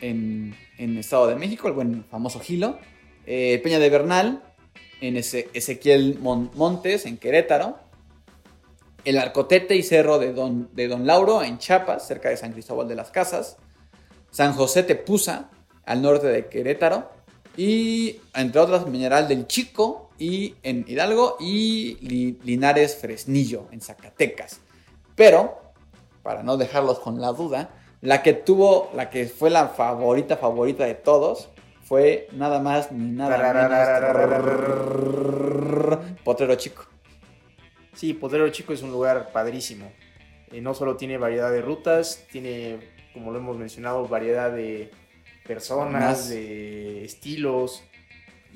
[0.01, 2.79] en, en Estado de México, el buen famoso Gilo.
[3.27, 4.43] Eh, Peña de Bernal,
[5.01, 7.79] en ese, Ezequiel Mon- Montes, en Querétaro.
[9.05, 12.89] El Arcotete y Cerro de Don, de Don Lauro, en Chiapas, cerca de San Cristóbal
[12.89, 13.57] de las Casas.
[14.31, 15.51] San José Tepuza,
[15.85, 17.11] al norte de Querétaro.
[17.57, 24.61] Y, entre otras, Mineral del Chico y en Hidalgo y Li- Linares Fresnillo, en Zacatecas.
[25.15, 25.61] Pero,
[26.23, 30.85] para no dejarlos con la duda, la que tuvo, la que fue la favorita, favorita
[30.85, 31.51] de todos,
[31.83, 33.55] fue nada más ni nada menos.
[36.25, 36.85] Potrero Chico.
[37.95, 39.91] Sí, Potrero Chico es un lugar padrísimo.
[40.53, 42.79] Eh, no solo tiene variedad de rutas, tiene,
[43.15, 44.91] como lo hemos mencionado, variedad de
[45.47, 46.29] personas, Más.
[46.29, 47.83] de estilos.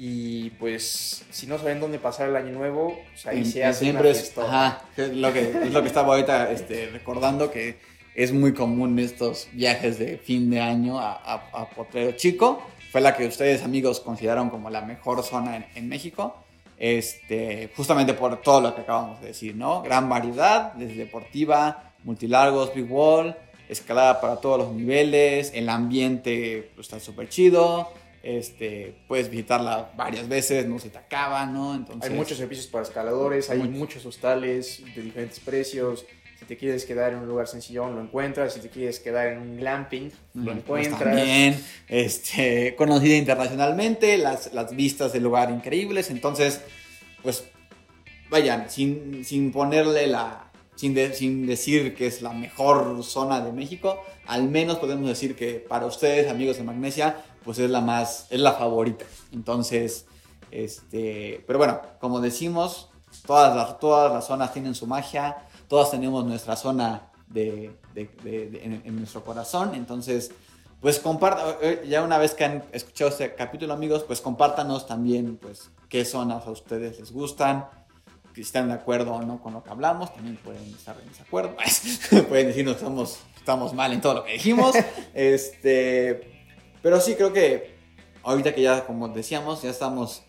[0.02, 4.10] Y pues, si no saben dónde pasar el año nuevo, pues ahí se hace siempre
[4.12, 7.76] es, ajá, es lo que es lo que estaba ahorita este, recordando que
[8.14, 12.62] es muy común estos viajes de fin de año a, a- a Potrero Chico.
[12.90, 16.34] Fue la que ustedes amigos consideraron como la mejor zona en, en México.
[16.78, 22.74] Este justamente por todo lo que acabamos de decir no gran variedad desde deportiva multilargos
[22.74, 23.36] big wall
[23.68, 27.92] escalada para todos los niveles el ambiente pues, está súper chido
[28.22, 32.84] este puedes visitarla varias veces no se te acaba no entonces Hay muchos servicios para
[32.84, 33.74] escaladores, hay Muchos.
[33.74, 36.04] muchos hostales de diferentes precios.
[36.38, 38.54] Si te quieres quedar en un lugar sencillón, lo encuentras.
[38.54, 40.98] Si te quieres quedar en un glamping, lo Pues encuentras.
[40.98, 46.08] también, este, conocida internacionalmente, las, las vistas del lugar increíbles.
[46.10, 46.62] Entonces,
[47.22, 47.44] pues,
[48.30, 50.46] vayan, sin, sin ponerle la.
[50.76, 55.36] Sin, de- sin decir que es la mejor zona de México, al menos podemos decir
[55.36, 58.26] que para ustedes, amigos de Magnesia, pues es la más.
[58.30, 59.04] es la favorita.
[59.32, 60.06] Entonces,
[60.50, 61.42] este.
[61.46, 62.88] Pero bueno, como decimos,
[63.26, 65.36] todas las, todas las zonas tienen su magia,
[65.68, 70.32] todas tenemos nuestra zona de, de- de- de- en, en nuestro corazón, entonces,
[70.80, 71.56] pues compartan,
[71.88, 76.46] ya una vez que han escuchado este capítulo, amigos, pues compártanos también, pues, qué zonas
[76.46, 77.66] a ustedes les gustan,
[78.34, 81.54] si están de acuerdo o no con lo que hablamos, también pueden estar en desacuerdo,
[82.28, 84.74] pueden decirnos que estamos, estamos mal en todo lo que dijimos,
[85.14, 86.29] este,
[86.82, 87.74] pero sí creo que
[88.22, 90.22] ahorita que ya, como decíamos, ya estamos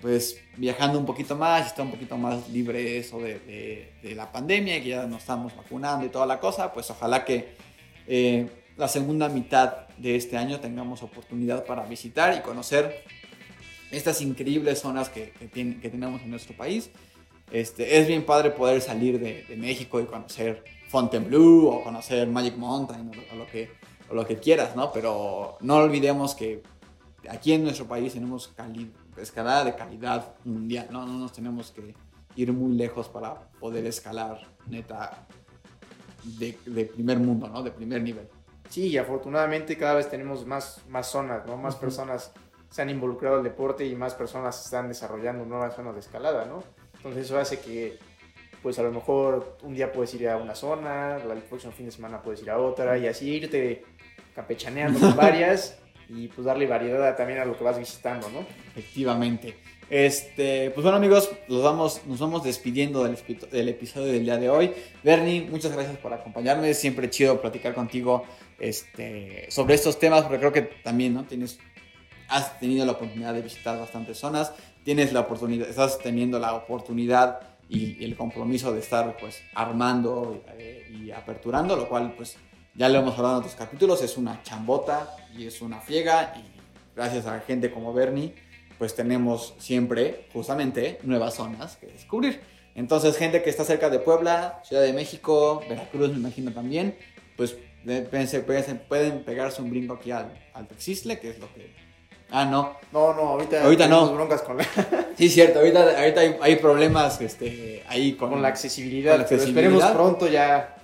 [0.00, 4.88] pues viajando un poquito más, está un poquito más libre eso de, la pandemia que
[4.88, 7.54] ya nos estamos vacunando y toda la cosa, pues ojalá que
[8.08, 13.04] eh, la segunda mitad de este año tengamos oportunidad para visitar y conocer
[13.92, 16.90] estas increíbles zonas que, que, tenemos en nuestro país.
[17.52, 23.08] Este, es bien padre poder salir de, México y conocer Fontainebleau o conocer Magic Mountain
[23.08, 23.70] o, o lo que,
[24.12, 24.92] o lo que quieras, ¿no?
[24.92, 26.62] Pero no olvidemos que
[27.30, 28.52] aquí en nuestro país tenemos
[29.16, 31.06] escalada de calidad mundial, ¿no?
[31.06, 31.94] No nos tenemos que
[32.36, 34.38] ir muy lejos para poder escalar,
[34.68, 35.26] neta,
[36.24, 37.62] de, de primer mundo, ¿no?
[37.62, 38.28] De primer nivel.
[38.68, 41.56] Sí, y afortunadamente cada vez tenemos más, más zonas, ¿no?
[41.56, 41.80] Más Ujú.
[41.80, 42.32] personas
[42.70, 46.62] se han involucrado al deporte y más personas están desarrollando nuevas zonas de escalada, ¿no?
[46.96, 47.98] Entonces eso hace que,
[48.62, 51.92] pues a lo mejor un día puedes ir a una zona, el próximo fin de
[51.92, 53.84] semana puedes ir a otra y así irte
[54.34, 58.40] campechaneando con varias y pues darle variedad también a lo que vas visitando, ¿no?
[58.70, 59.56] Efectivamente.
[59.88, 64.72] Este, pues bueno amigos, los vamos, nos vamos despidiendo del, episodio del día de hoy.
[65.02, 66.72] Bernie, muchas gracias por acompañarme.
[66.74, 68.24] Siempre chido platicar contigo
[68.58, 71.24] este, sobre estos temas, porque creo que también ¿no?
[71.24, 71.58] tienes,
[72.28, 74.52] has tenido la oportunidad de visitar bastantes zonas.
[74.84, 80.90] Tienes la oportunidad, estás teniendo la oportunidad y, el compromiso de estar pues armando eh,
[80.90, 82.36] y aperturando, lo cual pues
[82.74, 86.44] ya lo hemos hablado en otros capítulos, es una chambota y es una friega y
[86.94, 88.34] gracias a gente como Bernie
[88.78, 92.40] pues tenemos siempre justamente nuevas zonas que descubrir.
[92.74, 96.96] Entonces, gente que está cerca de Puebla, Ciudad de México, Veracruz, me imagino también,
[97.36, 101.81] pues pueden, pueden pegarse un brinco aquí al, al Texisle, que es lo que...
[102.32, 102.76] Ah, no.
[102.92, 104.12] No, no, ahorita, Ahorita no.
[104.14, 104.64] broncas con la,
[105.18, 108.30] Sí, cierto, ahorita, ahorita hay, hay problemas este, ahí con...
[108.30, 110.74] con la accesibilidad, Con la pero esperemos pronto ya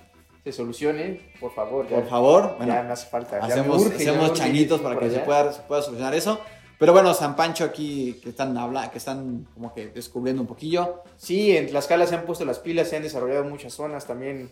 [0.43, 1.87] se solucione, por favor.
[1.89, 3.37] ya- Por favor, bueno, ya me hace falta.
[3.39, 6.39] hacemos, urge, hacemos changuitos para que se pueda, se pueda solucionar eso.
[6.77, 11.03] Pero bueno, San Pancho aquí que están habla, que están como que descubriendo un poquillo.
[11.17, 14.49] Sí, en Tlaxcala se han puesto las pilas, se han desarrollado muchas zonas también.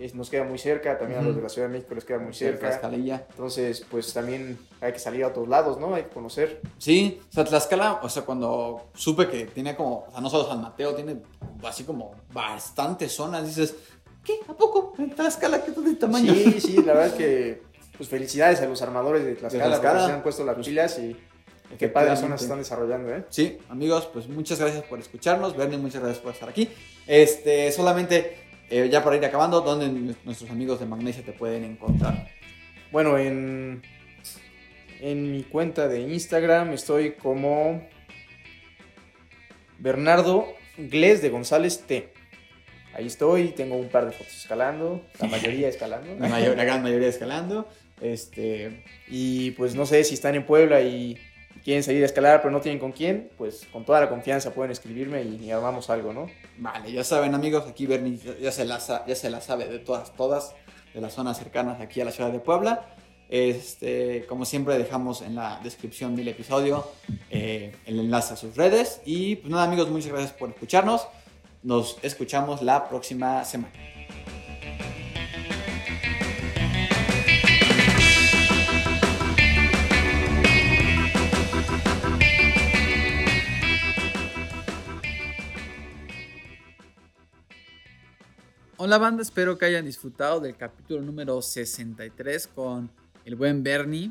[0.00, 2.18] Es- nos queda muy cerca, también a los de la Ciudad de México les queda
[2.18, 2.68] muy cerca.
[2.68, 3.26] Tlaxcalilla.
[3.30, 5.94] Entonces, pues también hay que salir a otros lados, ¿no?
[5.94, 6.60] Hay que conocer.
[6.78, 10.48] Sí, o sea, Tlaxcala, o sea, cuando supe que tiene como, o sea, no solo
[10.48, 11.18] San Mateo, tiene
[11.64, 13.74] así como bastantes zonas, dices,
[14.24, 14.34] ¿qué?
[14.48, 14.94] ¿A poco?
[14.98, 16.32] ¿En Tlaxcala qué de tamaño?
[16.34, 17.62] Sí, sí, la verdad es que,
[17.96, 19.92] pues felicidades a los armadores de Tlaxcala, Tlaxcala.
[19.92, 21.16] porque se han puesto las pilas y
[21.78, 23.24] qué padres zonas se están desarrollando, ¿eh?
[23.28, 25.56] Sí, amigos, pues muchas gracias por escucharnos.
[25.56, 26.68] Bernie, muchas gracias por estar aquí.
[27.06, 32.28] Este, solamente, eh, ya para ir acabando, ¿dónde nuestros amigos de Magnesia te pueden encontrar?
[32.92, 33.82] Bueno, en,
[35.00, 37.86] en mi cuenta de Instagram estoy como
[39.78, 40.46] Bernardo
[40.76, 42.12] Gles de González T.
[42.94, 46.16] Ahí estoy, tengo un par de fotos escalando, la mayoría escalando.
[46.18, 47.68] La, mayor- la gran mayoría escalando.
[48.00, 51.18] Este, Y pues no sé si están en Puebla y
[51.64, 54.72] quieren salir a escalar pero no tienen con quién, pues con toda la confianza pueden
[54.72, 56.28] escribirme y, y armamos algo, ¿no?
[56.60, 60.14] vale, ya saben, amigos, aquí Bernie ya, se la, ya se la sabe de todas,
[60.14, 60.54] todas,
[60.94, 62.94] de las zonas cercanas aquí a la ciudad de Puebla.
[63.30, 66.90] Este, como siempre, dejamos en la descripción del episodio
[67.30, 69.00] eh, el enlace a sus redes.
[69.04, 71.06] Y pues nada, amigos, muchas gracias por escucharnos.
[71.62, 73.72] Nos escuchamos la próxima semana.
[88.82, 92.90] Hola banda, espero que hayan disfrutado del capítulo número 63 con
[93.26, 94.10] el buen Bernie.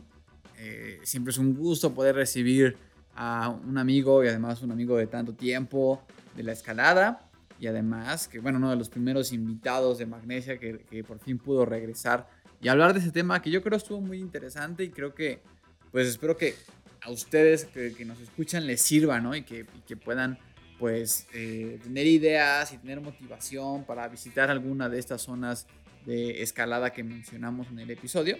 [0.60, 2.78] Eh, siempre es un gusto poder recibir
[3.16, 6.04] a un amigo y además un amigo de tanto tiempo
[6.36, 7.28] de la escalada.
[7.60, 11.66] Y además que, bueno, uno de los primeros invitados de Magnesia que, por fin pudo
[11.66, 12.30] regresar
[12.62, 15.42] y hablar de ese tema que yo creo estuvo muy interesante y creo que,
[15.92, 16.54] pues espero que
[17.02, 19.36] a ustedes que, nos escuchan les sirva, ¿no?
[19.36, 19.66] Y que
[19.98, 20.38] puedan
[20.80, 25.68] pues eh, tener ideas y tener motivación para visitar alguna de estas zonas
[26.06, 28.38] de escalada que mencionamos en el episodio.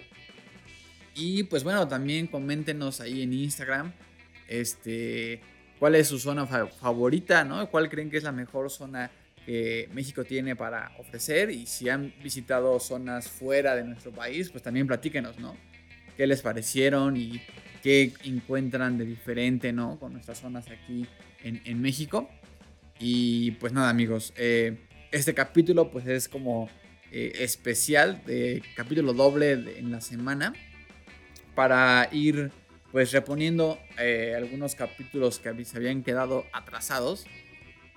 [1.14, 3.92] Y pues bueno, también coméntenos ahí en Instagram
[4.48, 5.40] este,
[5.78, 7.68] cuál es su zona fa- favorita, ¿no?
[7.70, 9.10] ¿Cuál creen que es la mejor zona
[9.44, 11.50] que México tiene para ofrecer?
[11.50, 15.56] Y si han visitado zonas fuera de nuestro país, pues también platíquenos, ¿no?
[16.16, 17.40] ¿Qué les parecieron y
[17.82, 19.98] qué encuentran de diferente, ¿no?
[19.98, 21.06] Con nuestras zonas aquí
[21.42, 22.28] en, en México.
[22.98, 24.78] Y pues nada, amigos, eh,
[25.12, 26.68] este capítulo pues es como
[27.12, 30.52] eh, especial, de capítulo doble de- en la semana,
[31.54, 32.50] para ir
[32.92, 37.24] pues reponiendo eh, algunos capítulos que se habían quedado atrasados.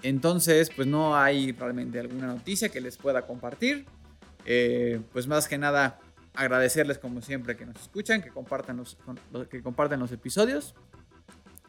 [0.04, 3.86] Entonces, pues no hay realmente alguna noticia que les pueda compartir.
[4.46, 6.00] Eh, pues más que nada
[6.36, 8.98] agradecerles como siempre que nos escuchan, que compartan los,
[9.50, 10.76] que compartan los episodios.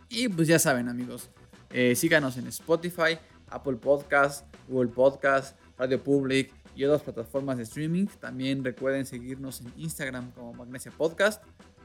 [0.08, 1.30] Y pues ya saben amigos,
[1.74, 3.18] eh, síganos en Spotify,
[3.48, 8.06] Apple Podcast, Google Podcast, Radio Public y otras plataformas de streaming.
[8.20, 11.42] También recuerden seguirnos en Instagram como Magnesia Podcast.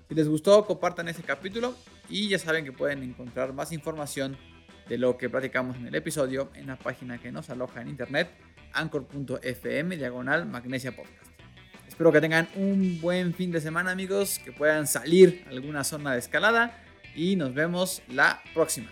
[0.07, 1.73] Si les gustó, compartan este capítulo
[2.07, 4.37] y ya saben que pueden encontrar más información
[4.87, 8.29] de lo que platicamos en el episodio en la página que nos aloja en internet,
[8.73, 11.25] anchor.fm diagonal Magnesia Podcast.
[11.87, 16.13] Espero que tengan un buen fin de semana amigos, que puedan salir a alguna zona
[16.13, 16.79] de escalada
[17.15, 18.91] y nos vemos la próxima.